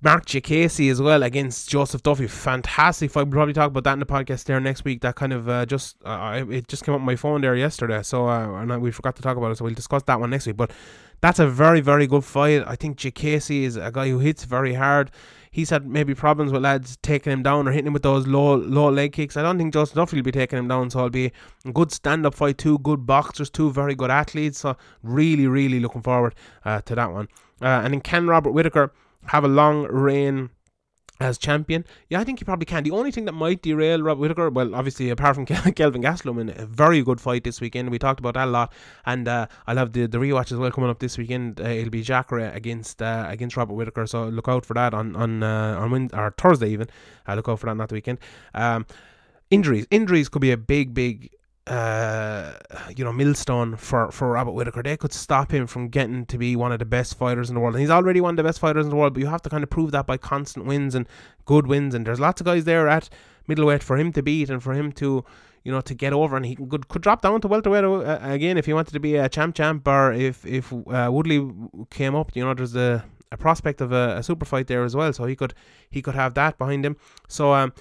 Marc 0.00 0.26
Diakiese 0.26 0.92
as 0.92 1.02
well 1.02 1.24
against 1.24 1.68
Joseph 1.68 2.04
Duffy. 2.04 2.28
Fantastic 2.28 3.10
fight. 3.10 3.24
We'll 3.24 3.32
probably 3.32 3.52
talk 3.52 3.66
about 3.68 3.82
that 3.82 3.94
in 3.94 3.98
the 3.98 4.06
podcast 4.06 4.44
there 4.44 4.60
next 4.60 4.84
week. 4.84 5.00
That 5.00 5.16
kind 5.16 5.32
of 5.32 5.48
uh, 5.48 5.66
just 5.66 5.96
uh, 6.04 6.44
it 6.48 6.68
just 6.68 6.84
came 6.84 6.94
up 6.94 7.00
on 7.00 7.06
my 7.06 7.16
phone 7.16 7.40
there 7.40 7.56
yesterday, 7.56 8.02
so 8.04 8.28
uh, 8.28 8.60
and 8.60 8.80
we 8.80 8.92
forgot 8.92 9.16
to 9.16 9.22
talk 9.22 9.36
about 9.36 9.50
it. 9.50 9.58
So 9.58 9.64
we'll 9.64 9.74
discuss 9.74 10.04
that 10.04 10.20
one 10.20 10.30
next 10.30 10.46
week. 10.46 10.56
But 10.56 10.70
that's 11.20 11.38
a 11.38 11.46
very 11.46 11.80
very 11.80 12.06
good 12.06 12.24
fight. 12.24 12.62
I 12.66 12.76
think 12.76 12.98
Diakiese 12.98 13.62
is 13.62 13.76
a 13.76 13.90
guy 13.90 14.08
who 14.08 14.18
hits 14.18 14.44
very 14.44 14.74
hard. 14.74 15.10
He's 15.50 15.70
had 15.70 15.86
maybe 15.86 16.14
problems 16.14 16.52
with 16.52 16.62
lads 16.62 16.98
taking 17.02 17.32
him 17.32 17.42
down 17.42 17.66
or 17.66 17.72
hitting 17.72 17.88
him 17.88 17.92
with 17.92 18.02
those 18.02 18.26
low 18.26 18.56
low 18.56 18.90
leg 18.90 19.12
kicks. 19.12 19.36
I 19.36 19.42
don't 19.42 19.58
think 19.58 19.72
Joseph 19.72 19.96
Duffy 19.96 20.16
will 20.16 20.22
be 20.22 20.32
taking 20.32 20.58
him 20.58 20.68
down, 20.68 20.90
so 20.90 20.98
it'll 21.00 21.10
be 21.10 21.32
a 21.64 21.72
good 21.72 21.90
stand 21.90 22.26
up 22.26 22.34
fight. 22.34 22.58
Two 22.58 22.78
good 22.78 23.06
boxers, 23.06 23.50
two 23.50 23.70
very 23.70 23.94
good 23.94 24.10
athletes. 24.10 24.60
So 24.60 24.76
really 25.02 25.46
really 25.46 25.80
looking 25.80 26.02
forward 26.02 26.34
uh, 26.64 26.80
to 26.82 26.94
that 26.94 27.10
one. 27.10 27.28
Uh, 27.60 27.82
and 27.82 27.94
then 27.94 28.00
Ken 28.00 28.26
Robert 28.26 28.52
Whittaker 28.52 28.92
have 29.26 29.44
a 29.44 29.48
long 29.48 29.84
reign 29.86 30.50
as 31.20 31.38
champion. 31.38 31.84
Yeah, 32.08 32.20
I 32.20 32.24
think 32.24 32.38
he 32.38 32.44
probably 32.44 32.66
can. 32.66 32.84
The 32.84 32.90
only 32.92 33.10
thing 33.10 33.24
that 33.24 33.32
might 33.32 33.62
derail 33.62 34.02
Rob 34.02 34.18
Whittaker, 34.18 34.50
well, 34.50 34.74
obviously 34.74 35.10
apart 35.10 35.34
from 35.34 35.46
Kelvin 35.46 36.02
Gastelum 36.02 36.40
in 36.40 36.50
a 36.50 36.66
very 36.66 37.02
good 37.02 37.20
fight 37.20 37.44
this 37.44 37.60
weekend, 37.60 37.90
we 37.90 37.98
talked 37.98 38.20
about 38.20 38.34
that 38.34 38.48
a 38.48 38.50
lot, 38.50 38.72
and 39.04 39.26
uh, 39.26 39.46
I'll 39.66 39.76
have 39.76 39.92
the 39.92 40.06
the 40.06 40.18
rewatch 40.18 40.52
as 40.52 40.58
well 40.58 40.70
coming 40.70 40.90
up 40.90 41.00
this 41.00 41.18
weekend. 41.18 41.60
Uh, 41.60 41.64
it'll 41.64 41.90
be 41.90 42.02
Jacare 42.02 42.50
against 42.52 43.02
uh, 43.02 43.26
against 43.28 43.56
Robert 43.56 43.74
Whittaker, 43.74 44.06
so 44.06 44.28
look 44.28 44.48
out 44.48 44.64
for 44.64 44.74
that 44.74 44.94
on 44.94 45.16
on 45.16 45.42
uh, 45.42 45.76
on 45.78 45.90
Wednesday, 45.90 46.18
or 46.18 46.34
Thursday 46.36 46.70
even. 46.70 46.88
Uh, 47.26 47.34
look 47.34 47.48
out 47.48 47.58
for 47.58 47.66
that, 47.66 47.74
not 47.74 47.88
the 47.88 47.94
weekend. 47.94 48.18
Um, 48.54 48.86
injuries, 49.50 49.86
injuries 49.90 50.28
could 50.28 50.42
be 50.42 50.52
a 50.52 50.56
big 50.56 50.94
big 50.94 51.30
uh, 51.68 52.54
you 52.96 53.04
know, 53.04 53.12
millstone 53.12 53.76
for, 53.76 54.10
for 54.10 54.30
Robert 54.30 54.52
Whittaker. 54.52 54.82
They 54.82 54.96
could 54.96 55.12
stop 55.12 55.52
him 55.52 55.66
from 55.66 55.88
getting 55.88 56.24
to 56.26 56.38
be 56.38 56.56
one 56.56 56.72
of 56.72 56.78
the 56.78 56.86
best 56.86 57.16
fighters 57.18 57.50
in 57.50 57.54
the 57.54 57.60
world. 57.60 57.74
And 57.74 57.82
he's 57.82 57.90
already 57.90 58.20
one 58.20 58.30
of 58.30 58.36
the 58.38 58.42
best 58.42 58.58
fighters 58.58 58.86
in 58.86 58.90
the 58.90 58.96
world, 58.96 59.14
but 59.14 59.20
you 59.20 59.26
have 59.26 59.42
to 59.42 59.50
kind 59.50 59.62
of 59.62 59.68
prove 59.68 59.90
that 59.92 60.06
by 60.06 60.16
constant 60.16 60.64
wins 60.64 60.94
and 60.94 61.06
good 61.44 61.66
wins. 61.66 61.94
And 61.94 62.06
there's 62.06 62.20
lots 62.20 62.40
of 62.40 62.46
guys 62.46 62.64
there 62.64 62.88
at 62.88 63.10
middleweight 63.46 63.82
for 63.82 63.98
him 63.98 64.12
to 64.12 64.22
beat 64.22 64.48
and 64.48 64.62
for 64.62 64.72
him 64.72 64.92
to, 64.92 65.24
you 65.62 65.70
know, 65.70 65.82
to 65.82 65.94
get 65.94 66.14
over. 66.14 66.36
And 66.36 66.46
he 66.46 66.56
could, 66.56 66.88
could 66.88 67.02
drop 67.02 67.20
down 67.20 67.40
to 67.42 67.48
welterweight 67.48 67.84
uh, 67.84 68.18
again 68.22 68.56
if 68.56 68.64
he 68.64 68.72
wanted 68.72 68.92
to 68.92 69.00
be 69.00 69.16
a 69.16 69.28
champ 69.28 69.54
champ 69.54 69.86
or 69.86 70.12
if, 70.12 70.46
if 70.46 70.72
uh, 70.72 71.10
Woodley 71.12 71.50
came 71.90 72.14
up, 72.14 72.34
you 72.34 72.44
know, 72.44 72.54
there's 72.54 72.76
a, 72.76 73.04
a 73.30 73.36
prospect 73.36 73.82
of 73.82 73.92
a, 73.92 74.16
a 74.16 74.22
super 74.22 74.46
fight 74.46 74.68
there 74.68 74.84
as 74.84 74.96
well. 74.96 75.12
So 75.12 75.26
he 75.26 75.36
could, 75.36 75.52
he 75.90 76.00
could 76.00 76.14
have 76.14 76.32
that 76.34 76.56
behind 76.56 76.86
him. 76.86 76.96
So, 77.28 77.52
um, 77.52 77.74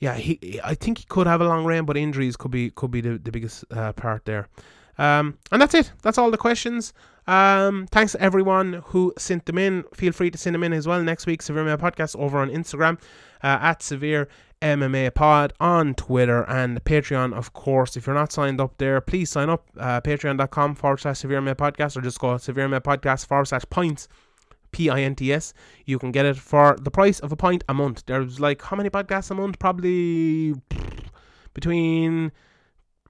yeah, 0.00 0.14
he 0.14 0.60
I 0.64 0.74
think 0.74 0.98
he 0.98 1.04
could 1.04 1.26
have 1.26 1.40
a 1.40 1.44
long 1.44 1.64
reign, 1.64 1.84
but 1.84 1.96
injuries 1.96 2.36
could 2.36 2.50
be 2.50 2.70
could 2.70 2.90
be 2.90 3.02
the, 3.02 3.18
the 3.18 3.30
biggest 3.30 3.64
uh, 3.70 3.92
part 3.92 4.24
there. 4.24 4.48
Um, 4.98 5.38
and 5.52 5.62
that's 5.62 5.74
it. 5.74 5.92
That's 6.02 6.18
all 6.18 6.30
the 6.30 6.36
questions. 6.36 6.92
Um, 7.26 7.86
thanks 7.90 8.16
everyone 8.18 8.82
who 8.86 9.14
sent 9.16 9.46
them 9.46 9.56
in. 9.56 9.84
Feel 9.94 10.12
free 10.12 10.30
to 10.30 10.38
send 10.38 10.54
them 10.54 10.64
in 10.64 10.72
as 10.72 10.86
well 10.86 11.02
next 11.02 11.26
week. 11.26 11.42
Severe 11.42 11.64
MMA 11.64 11.78
Podcast 11.78 12.18
over 12.18 12.38
on 12.38 12.50
Instagram 12.50 13.00
uh, 13.42 13.58
at 13.60 13.82
Severe 13.82 14.28
MMA 14.60 15.14
Pod 15.14 15.52
on 15.60 15.94
Twitter 15.94 16.42
and 16.48 16.82
Patreon, 16.84 17.32
of 17.32 17.52
course. 17.52 17.96
If 17.96 18.06
you're 18.06 18.16
not 18.16 18.32
signed 18.32 18.60
up 18.60 18.76
there, 18.78 19.00
please 19.00 19.30
sign 19.30 19.48
up. 19.48 19.66
Uh, 19.78 20.00
Patreon.com 20.00 20.74
forward 20.74 21.00
slash 21.00 21.18
Severe 21.18 21.40
MMA 21.40 21.54
Podcast 21.54 21.96
or 21.96 22.00
just 22.00 22.18
go 22.18 22.36
Severe 22.36 22.68
MMA 22.68 22.80
Podcast 22.80 23.26
forward 23.26 23.46
slash 23.46 23.64
points 23.70 24.08
P 24.72 24.90
I 24.90 25.00
N 25.00 25.14
T 25.14 25.32
S. 25.32 25.54
You 25.84 25.98
can 25.98 26.12
get 26.12 26.26
it 26.26 26.36
for 26.36 26.76
the 26.80 26.90
price 26.90 27.20
of 27.20 27.32
a 27.32 27.36
pint 27.36 27.64
a 27.68 27.74
month. 27.74 28.04
There's 28.06 28.40
like 28.40 28.62
how 28.62 28.76
many 28.76 28.90
podcasts 28.90 29.30
a 29.30 29.34
month? 29.34 29.58
Probably 29.58 30.54
between 31.54 32.32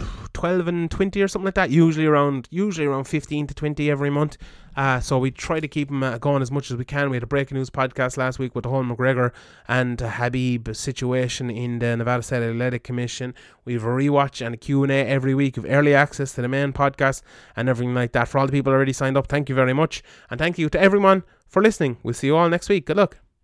12 0.33 0.69
and 0.69 0.91
20 0.91 1.23
or 1.23 1.29
something 1.29 1.47
like 1.47 1.55
that 1.55 1.71
usually 1.71 2.07
around 2.07 2.49
usually 2.51 2.87
around 2.87 3.05
15 3.05 3.49
to 3.49 3.55
20 3.55 3.91
every 3.91 4.11
month 4.11 4.37
uh, 4.77 5.01
so 5.01 5.19
we 5.19 5.31
try 5.31 5.59
to 5.59 5.69
keep 5.69 5.89
them 5.89 6.03
uh, 6.03 6.17
going 6.19 6.43
as 6.43 6.51
much 6.51 6.71
as 6.71 6.77
we 6.77 6.85
can 6.85 7.11
we 7.11 7.17
had 7.17 7.23
a 7.23 7.27
breaking 7.27 7.57
news 7.57 7.71
podcast 7.71 8.17
last 8.17 8.39
week 8.39 8.55
with 8.55 8.63
the 8.63 8.71
whole 8.71 8.85
McGregor 8.85 9.33
and 9.69 9.99
Khabib 9.99 10.75
situation 10.75 11.51
in 11.51 11.81
the 11.81 11.97
Nevada 11.97 12.23
State 12.23 12.43
Athletic 12.43 12.85
Commission 12.85 13.35
we 13.65 13.75
have 13.75 13.85
a 13.85 13.89
rewatch 13.89 14.45
and 14.45 14.55
a 14.55 14.59
Q&A 14.59 14.89
every 14.89 15.35
week 15.35 15.57
of 15.57 15.67
early 15.69 15.95
access 15.95 16.33
to 16.35 16.43
the 16.43 16.49
main 16.49 16.73
podcast 16.73 17.23
and 17.57 17.69
everything 17.69 17.95
like 17.95 18.13
that 18.13 18.29
for 18.29 18.39
all 18.39 18.47
the 18.47 18.53
people 18.53 18.73
already 18.73 18.93
signed 18.93 19.17
up 19.17 19.27
thank 19.27 19.49
you 19.49 19.55
very 19.55 19.75
much 19.75 20.03
and 20.31 20.39
thank 20.39 20.59
you 20.59 20.69
to 20.69 20.81
everyone 20.81 21.25
for 21.51 21.61
listening. 21.63 21.99
We'll 22.03 22.15
see 22.15 22.29
you 22.29 22.37
all 22.37 22.49
next 22.49 22.69
week. 22.71 22.87
Good 22.87 22.97
luck 22.97 23.19